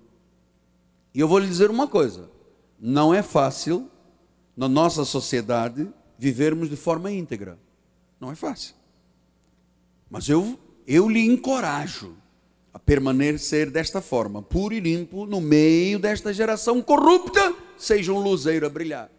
e 1.12 1.20
eu 1.20 1.28
vou 1.28 1.38
lhe 1.38 1.46
dizer 1.46 1.68
uma 1.68 1.86
coisa: 1.86 2.30
não 2.80 3.12
é 3.12 3.22
fácil, 3.22 3.90
na 4.56 4.70
nossa 4.70 5.04
sociedade, 5.04 5.86
vivermos 6.18 6.70
de 6.70 6.76
forma 6.76 7.12
íntegra. 7.12 7.58
Não 8.18 8.32
é 8.32 8.34
fácil. 8.34 8.74
Mas 10.08 10.30
eu, 10.30 10.58
eu 10.86 11.08
lhe 11.08 11.20
encorajo 11.20 12.16
a 12.72 12.78
permanecer 12.78 13.70
desta 13.70 14.00
forma, 14.00 14.42
puro 14.42 14.74
e 14.74 14.80
limpo, 14.80 15.26
no 15.26 15.40
meio 15.40 15.98
desta 15.98 16.32
geração 16.32 16.82
corrupta, 16.82 17.54
seja 17.76 18.12
um 18.12 18.18
luzeiro 18.18 18.66
a 18.66 18.68
brilhar. 18.68 19.10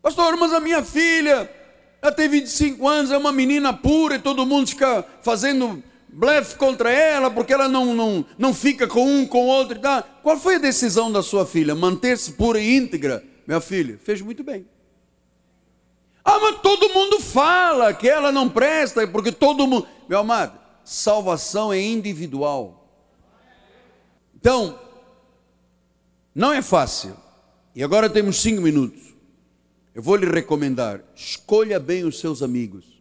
Pastor, 0.00 0.36
mas 0.36 0.52
a 0.52 0.60
minha 0.60 0.82
filha, 0.82 1.50
ela 2.00 2.12
tem 2.12 2.28
25 2.28 2.88
anos, 2.88 3.10
é 3.10 3.18
uma 3.18 3.32
menina 3.32 3.72
pura 3.72 4.14
e 4.14 4.18
todo 4.18 4.46
mundo 4.46 4.68
fica 4.68 5.04
fazendo 5.22 5.82
blefe 6.08 6.56
contra 6.56 6.90
ela 6.90 7.30
porque 7.30 7.52
ela 7.52 7.68
não, 7.68 7.94
não, 7.94 8.24
não 8.38 8.54
fica 8.54 8.86
com 8.86 9.04
um, 9.04 9.26
com 9.26 9.46
outro. 9.46 9.78
Qual 10.22 10.38
foi 10.38 10.56
a 10.56 10.58
decisão 10.58 11.12
da 11.12 11.22
sua 11.22 11.44
filha? 11.44 11.74
Manter-se 11.74 12.32
pura 12.32 12.58
e 12.58 12.76
íntegra? 12.76 13.22
Minha 13.46 13.60
filha, 13.60 13.98
fez 14.02 14.20
muito 14.20 14.42
bem. 14.42 14.66
Ah, 16.24 16.38
mas 16.40 16.60
todo 16.60 16.92
mundo 16.92 17.20
fala 17.20 17.94
que 17.94 18.06
ela 18.08 18.30
não 18.30 18.48
presta, 18.48 19.06
porque 19.08 19.32
todo 19.32 19.66
mundo. 19.66 19.86
Meu 20.08 20.20
amado, 20.20 20.58
salvação 20.84 21.72
é 21.72 21.80
individual. 21.80 22.88
Então, 24.34 24.78
não 26.34 26.52
é 26.52 26.62
fácil. 26.62 27.16
E 27.74 27.82
agora 27.82 28.08
temos 28.08 28.40
cinco 28.40 28.62
minutos. 28.62 29.14
Eu 29.94 30.02
vou 30.02 30.16
lhe 30.16 30.26
recomendar: 30.26 31.02
escolha 31.14 31.78
bem 31.78 32.04
os 32.04 32.18
seus 32.20 32.42
amigos. 32.42 32.98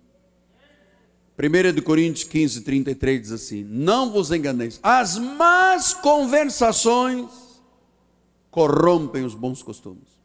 1 1.39 1.71
de 1.71 1.81
Coríntios 1.83 2.23
15, 2.23 2.61
33 2.61 3.21
diz 3.21 3.31
assim: 3.31 3.63
Não 3.63 4.11
vos 4.11 4.31
enganeis, 4.31 4.79
as 4.81 5.17
más 5.17 5.93
conversações 5.93 7.29
corrompem 8.49 9.23
os 9.23 9.35
bons 9.35 9.61
costumes. 9.61 10.17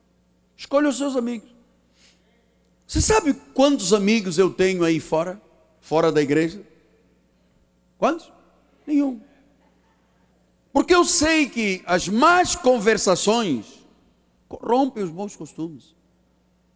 Escolha 0.57 0.89
os 0.89 0.97
seus 0.97 1.17
amigos. 1.17 1.51
Você 2.87 3.01
sabe 3.01 3.35
quantos 3.55 3.93
amigos 3.93 4.39
eu 4.39 4.51
tenho 4.51 4.85
aí 4.85 4.99
fora? 4.99 5.41
Fora 5.81 6.11
da 6.11 6.23
igreja? 6.23 6.63
Quantos? 8.03 8.33
Nenhum. 8.85 9.21
Porque 10.73 10.93
eu 10.93 11.05
sei 11.05 11.49
que 11.49 11.85
as 11.87 12.09
más 12.09 12.57
conversações 12.57 13.87
corrompem 14.49 15.05
os 15.05 15.11
bons 15.11 15.37
costumes. 15.37 15.95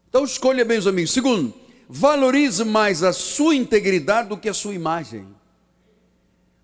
Então 0.08 0.24
escolha 0.24 0.64
bem 0.64 0.78
os 0.78 0.86
amigos. 0.86 1.12
Segundo, 1.12 1.52
valorize 1.88 2.64
mais 2.64 3.02
a 3.02 3.12
sua 3.12 3.56
integridade 3.56 4.28
do 4.28 4.38
que 4.38 4.48
a 4.48 4.54
sua 4.54 4.72
imagem. 4.72 5.26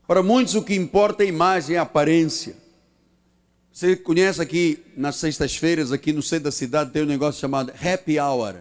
Para 0.07 0.23
muitos 0.23 0.55
o 0.55 0.63
que 0.63 0.77
importa 0.77 1.25
é 1.25 1.27
a 1.27 1.29
imagem, 1.29 1.75
é 1.75 1.81
a 1.81 1.83
aparência. 1.83 2.57
Você 3.73 3.97
conhece 3.97 4.41
aqui 4.41 4.81
nas 4.97 5.17
sextas-feiras, 5.17 5.91
aqui 5.91 6.13
no 6.13 6.23
centro 6.23 6.45
da 6.45 6.53
cidade, 6.53 6.93
tem 6.93 7.03
um 7.03 7.07
negócio 7.07 7.41
chamado 7.41 7.73
Happy 7.73 8.21
Hour. 8.21 8.59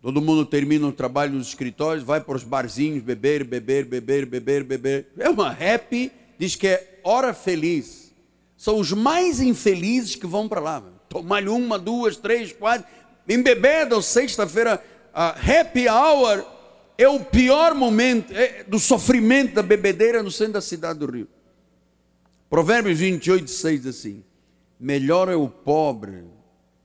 Todo 0.00 0.20
mundo 0.22 0.46
termina 0.46 0.86
o 0.86 0.92
trabalho 0.92 1.32
nos 1.32 1.48
escritórios, 1.48 2.04
vai 2.04 2.20
para 2.20 2.36
os 2.36 2.44
barzinhos 2.44 3.02
beber, 3.02 3.42
beber, 3.42 3.84
beber, 3.84 4.26
beber, 4.26 4.62
beber. 4.62 5.06
É 5.18 5.28
uma 5.28 5.50
happy, 5.50 6.12
diz 6.38 6.54
que 6.54 6.68
é 6.68 7.00
hora 7.02 7.34
feliz. 7.34 8.14
São 8.56 8.78
os 8.78 8.92
mais 8.92 9.40
infelizes 9.40 10.14
que 10.14 10.26
vão 10.26 10.48
para 10.48 10.60
lá. 10.60 10.82
Tomar 11.08 11.48
uma, 11.48 11.78
duas, 11.78 12.16
três, 12.16 12.52
quatro. 12.52 12.86
Embebedam 13.28 14.00
sexta-feira, 14.00 14.82
a 15.12 15.30
happy 15.30 15.88
hour 15.88 16.44
é 16.96 17.08
o 17.08 17.20
pior 17.20 17.74
momento 17.74 18.32
é 18.32 18.64
do 18.64 18.78
sofrimento 18.78 19.54
da 19.54 19.62
bebedeira 19.62 20.22
no 20.22 20.30
centro 20.30 20.54
da 20.54 20.60
cidade 20.60 21.00
do 21.00 21.10
Rio. 21.10 21.28
Provérbios 22.48 22.98
28, 22.98 23.50
6 23.50 23.82
diz 23.82 23.96
assim: 23.96 24.24
Melhor 24.78 25.28
é 25.28 25.36
o 25.36 25.48
pobre 25.48 26.24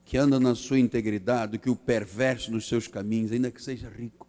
que 0.06 0.18
anda 0.18 0.40
na 0.40 0.56
sua 0.56 0.80
integridade 0.80 1.54
do 1.54 1.60
que 1.60 1.70
o 1.70 1.76
perverso 1.76 2.52
nos 2.52 2.68
seus 2.68 2.88
caminhos, 2.88 3.32
ainda 3.32 3.52
que 3.52 3.62
seja 3.62 3.90
rico. 3.90 4.28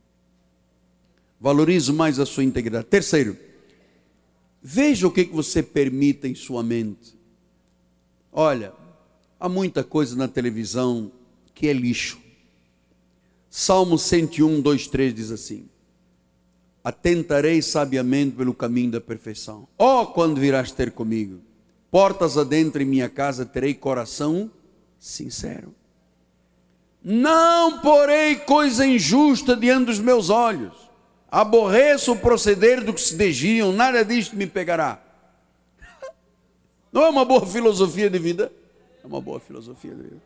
Valorize 1.40 1.92
mais 1.92 2.18
a 2.18 2.26
sua 2.26 2.44
integridade. 2.44 2.86
Terceiro, 2.86 3.36
veja 4.62 5.06
o 5.06 5.10
que 5.10 5.24
você 5.24 5.62
permite 5.62 6.26
em 6.26 6.34
sua 6.34 6.62
mente. 6.62 7.18
Olha, 8.32 8.72
há 9.38 9.48
muita 9.48 9.84
coisa 9.84 10.16
na 10.16 10.28
televisão 10.28 11.12
que 11.54 11.68
é 11.68 11.72
lixo. 11.72 12.18
Salmo 13.50 13.98
101, 13.98 14.60
2, 14.60 14.88
3 14.88 15.14
diz 15.14 15.30
assim: 15.30 15.68
Atentarei 16.82 17.62
sabiamente 17.62 18.36
pelo 18.36 18.54
caminho 18.54 18.92
da 18.92 19.00
perfeição. 19.00 19.68
Oh, 19.78 20.06
quando 20.06 20.40
virás 20.40 20.72
ter 20.72 20.92
comigo, 20.92 21.40
portas 21.90 22.36
adentro 22.36 22.82
em 22.82 22.86
minha 22.86 23.08
casa 23.08 23.46
terei 23.46 23.74
coração 23.74 24.50
sincero. 25.04 25.74
Não 27.02 27.80
porei 27.80 28.36
coisa 28.36 28.86
injusta 28.86 29.54
diante 29.54 29.86
dos 29.86 29.98
meus 29.98 30.30
olhos. 30.30 30.72
Aborreço 31.30 32.12
o 32.12 32.18
proceder 32.18 32.82
do 32.82 32.94
que 32.94 33.00
se 33.00 33.14
desviam, 33.14 33.70
nada 33.70 34.02
disto 34.02 34.34
me 34.34 34.46
pegará. 34.46 34.98
Não 36.90 37.02
é 37.02 37.08
uma 37.10 37.24
boa 37.24 37.44
filosofia 37.44 38.08
de 38.08 38.18
vida? 38.18 38.50
É 39.02 39.06
uma 39.06 39.20
boa 39.20 39.38
filosofia 39.38 39.94
de 39.94 40.02
vida. 40.04 40.22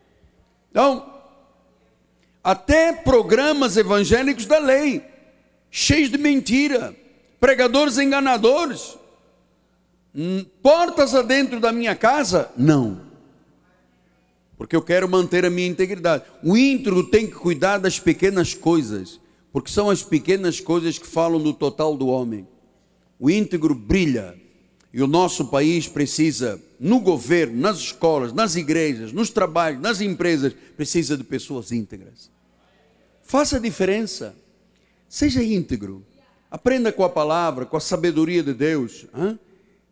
Então, 0.71 1.13
até 2.45 2.93
programas 2.93 3.77
evangélicos 3.77 4.47
da 4.47 4.59
lei, 4.59 5.03
cheios 5.73 6.09
de 6.09 6.19
mentira, 6.19 6.95
pregadores 7.41 7.99
enganadores, 7.99 8.97
hum, 10.15 10.45
portas 10.63 11.17
adentro 11.17 11.59
da 11.59 11.73
minha 11.73 11.97
casa? 11.97 12.53
Não 12.57 13.08
porque 14.59 14.75
eu 14.75 14.83
quero 14.83 15.09
manter 15.09 15.45
a 15.45 15.51
minha 15.51 15.69
integridade. 15.69 16.25
O 16.43 16.57
íntegro 16.57 17.05
tem 17.05 17.29
que 17.29 17.35
cuidar 17.35 17.79
das 17.79 18.01
pequenas 18.01 18.53
coisas, 18.53 19.21
porque 19.53 19.71
são 19.71 19.89
as 19.89 20.03
pequenas 20.03 20.61
coisas 20.61 20.99
que 20.99 21.07
falam 21.07 21.41
do 21.41 21.55
total 21.55 21.97
do 21.97 22.09
homem. 22.09 22.47
O 23.21 23.31
íntegro 23.31 23.73
brilha, 23.73 24.35
e 24.93 25.01
o 25.01 25.07
nosso 25.07 25.47
país 25.47 25.87
precisa, 25.87 26.61
no 26.81 26.99
governo, 26.99 27.61
nas 27.61 27.79
escolas, 27.79 28.33
nas 28.33 28.57
igrejas, 28.57 29.13
nos 29.13 29.31
trabalhos, 29.31 29.81
nas 29.81 30.01
empresas, 30.01 30.53
precisa 30.77 31.17
de 31.17 31.23
pessoas 31.23 31.71
íntegras. 31.71 32.29
Faça 33.23 33.59
a 33.59 33.61
diferença, 33.61 34.35
seja 35.09 35.43
íntegro, 35.43 36.05
aprenda 36.51 36.91
com 36.91 37.05
a 37.05 37.09
palavra, 37.09 37.65
com 37.65 37.77
a 37.77 37.81
sabedoria 37.81 38.43
de 38.43 38.55
Deus, 38.55 39.07
hein? 39.15 39.39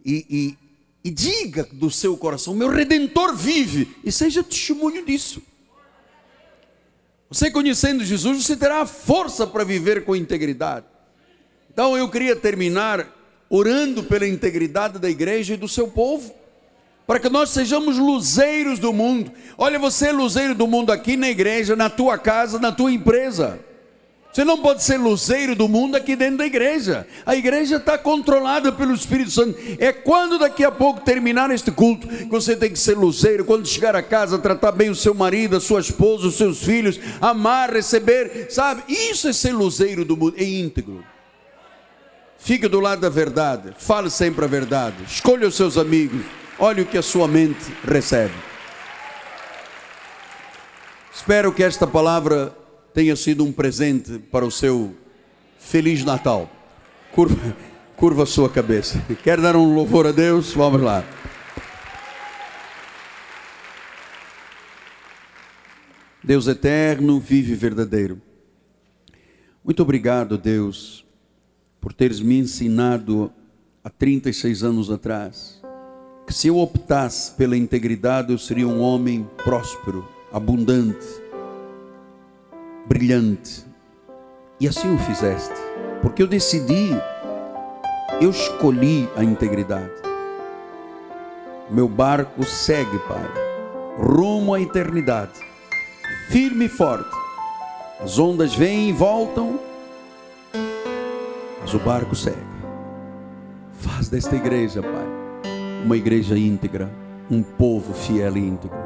e, 0.04 0.58
e 1.06 1.10
diga 1.10 1.68
do 1.70 1.88
seu 1.88 2.16
coração: 2.16 2.52
meu 2.52 2.68
redentor 2.68 3.32
vive, 3.32 3.94
e 4.02 4.10
seja 4.10 4.42
testemunho 4.42 5.06
disso. 5.06 5.40
Você 7.30 7.48
conhecendo 7.48 8.04
Jesus, 8.04 8.44
você 8.44 8.56
terá 8.56 8.84
força 8.84 9.46
para 9.46 9.62
viver 9.62 10.04
com 10.04 10.16
integridade. 10.16 10.84
Então 11.72 11.96
eu 11.96 12.08
queria 12.08 12.34
terminar 12.34 13.06
orando 13.48 14.02
pela 14.02 14.26
integridade 14.26 14.98
da 14.98 15.08
igreja 15.08 15.54
e 15.54 15.56
do 15.56 15.68
seu 15.68 15.86
povo, 15.86 16.34
para 17.06 17.20
que 17.20 17.28
nós 17.28 17.50
sejamos 17.50 17.98
luzeiros 17.98 18.80
do 18.80 18.92
mundo. 18.92 19.30
Olha, 19.56 19.78
você 19.78 20.08
é 20.08 20.12
luzeiro 20.12 20.56
do 20.56 20.66
mundo 20.66 20.90
aqui 20.90 21.16
na 21.16 21.30
igreja, 21.30 21.76
na 21.76 21.88
tua 21.88 22.18
casa, 22.18 22.58
na 22.58 22.72
tua 22.72 22.90
empresa. 22.90 23.60
Você 24.36 24.44
não 24.44 24.58
pode 24.58 24.84
ser 24.84 24.98
luzeiro 24.98 25.54
do 25.54 25.66
mundo 25.66 25.96
aqui 25.96 26.14
dentro 26.14 26.36
da 26.36 26.44
igreja. 26.44 27.06
A 27.24 27.34
igreja 27.34 27.76
está 27.76 27.96
controlada 27.96 28.70
pelo 28.70 28.92
Espírito 28.92 29.30
Santo. 29.30 29.58
É 29.78 29.94
quando 29.94 30.38
daqui 30.38 30.62
a 30.62 30.70
pouco 30.70 31.00
terminar 31.00 31.50
este 31.50 31.70
culto 31.70 32.06
que 32.06 32.26
você 32.26 32.54
tem 32.54 32.70
que 32.70 32.78
ser 32.78 32.98
luzeiro. 32.98 33.46
Quando 33.46 33.66
chegar 33.66 33.96
a 33.96 34.02
casa, 34.02 34.38
tratar 34.38 34.72
bem 34.72 34.90
o 34.90 34.94
seu 34.94 35.14
marido, 35.14 35.56
a 35.56 35.60
sua 35.60 35.80
esposa, 35.80 36.26
os 36.26 36.36
seus 36.36 36.62
filhos, 36.62 37.00
amar, 37.18 37.72
receber, 37.72 38.48
sabe? 38.50 38.82
Isso 38.86 39.26
é 39.26 39.32
ser 39.32 39.52
luzeiro 39.52 40.04
do 40.04 40.14
mundo, 40.14 40.34
é 40.36 40.44
íntegro. 40.44 41.02
Fique 42.36 42.68
do 42.68 42.78
lado 42.78 43.00
da 43.00 43.08
verdade, 43.08 43.72
fale 43.78 44.10
sempre 44.10 44.44
a 44.44 44.48
verdade, 44.48 44.96
escolha 45.08 45.48
os 45.48 45.54
seus 45.54 45.78
amigos, 45.78 46.20
olhe 46.58 46.82
o 46.82 46.86
que 46.86 46.98
a 46.98 47.02
sua 47.02 47.26
mente 47.26 47.72
recebe. 47.82 48.34
Espero 51.10 51.54
que 51.54 51.62
esta 51.62 51.86
palavra 51.86 52.54
tenha 52.96 53.14
sido 53.14 53.44
um 53.44 53.52
presente 53.52 54.18
para 54.18 54.42
o 54.42 54.50
seu 54.50 54.96
Feliz 55.58 56.02
Natal. 56.02 56.50
Curva, 57.12 57.54
curva 57.94 58.22
a 58.22 58.26
sua 58.26 58.48
cabeça. 58.48 59.04
Quer 59.22 59.38
dar 59.38 59.54
um 59.54 59.74
louvor 59.74 60.06
a 60.06 60.12
Deus? 60.12 60.54
Vamos 60.54 60.80
lá. 60.80 61.04
Deus 66.24 66.46
eterno, 66.46 67.20
vive 67.20 67.54
verdadeiro. 67.54 68.18
Muito 69.62 69.82
obrigado, 69.82 70.38
Deus, 70.38 71.04
por 71.78 71.92
teres 71.92 72.18
me 72.18 72.38
ensinado 72.38 73.30
há 73.84 73.90
36 73.90 74.62
anos 74.62 74.90
atrás 74.90 75.60
que 76.26 76.32
se 76.32 76.48
eu 76.48 76.58
optasse 76.58 77.32
pela 77.34 77.58
integridade, 77.58 78.32
eu 78.32 78.38
seria 78.38 78.66
um 78.66 78.80
homem 78.80 79.28
próspero, 79.44 80.08
abundante 80.32 81.25
brilhante. 82.86 83.64
E 84.58 84.66
assim 84.66 84.94
o 84.94 84.98
fizeste, 84.98 85.54
porque 86.00 86.22
eu 86.22 86.26
decidi, 86.26 86.90
eu 88.20 88.30
escolhi 88.30 89.08
a 89.14 89.22
integridade. 89.22 89.92
Meu 91.70 91.88
barco 91.88 92.42
segue, 92.44 92.98
Pai, 93.00 93.28
rumo 93.98 94.54
à 94.54 94.60
eternidade, 94.60 95.38
firme 96.30 96.66
e 96.66 96.68
forte. 96.68 97.14
As 98.00 98.18
ondas 98.18 98.54
vêm 98.54 98.88
e 98.88 98.92
voltam, 98.92 99.58
mas 101.60 101.74
o 101.74 101.78
barco 101.80 102.14
segue. 102.14 102.36
Faz 103.74 104.08
desta 104.08 104.36
igreja, 104.36 104.80
Pai, 104.80 105.06
uma 105.84 105.96
igreja 105.96 106.38
íntegra, 106.38 106.90
um 107.30 107.42
povo 107.42 107.92
fiel 107.92 108.36
e 108.36 108.40
íntegro, 108.40 108.78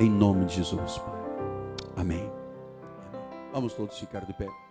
em 0.00 0.08
nome 0.08 0.46
de 0.46 0.54
Jesus, 0.56 0.98
Pai. 0.98 1.20
Amém. 1.96 2.31
Vamos 3.52 3.74
todos 3.74 3.98
ficar 3.98 4.26
de 4.26 4.32
pé. 4.32 4.61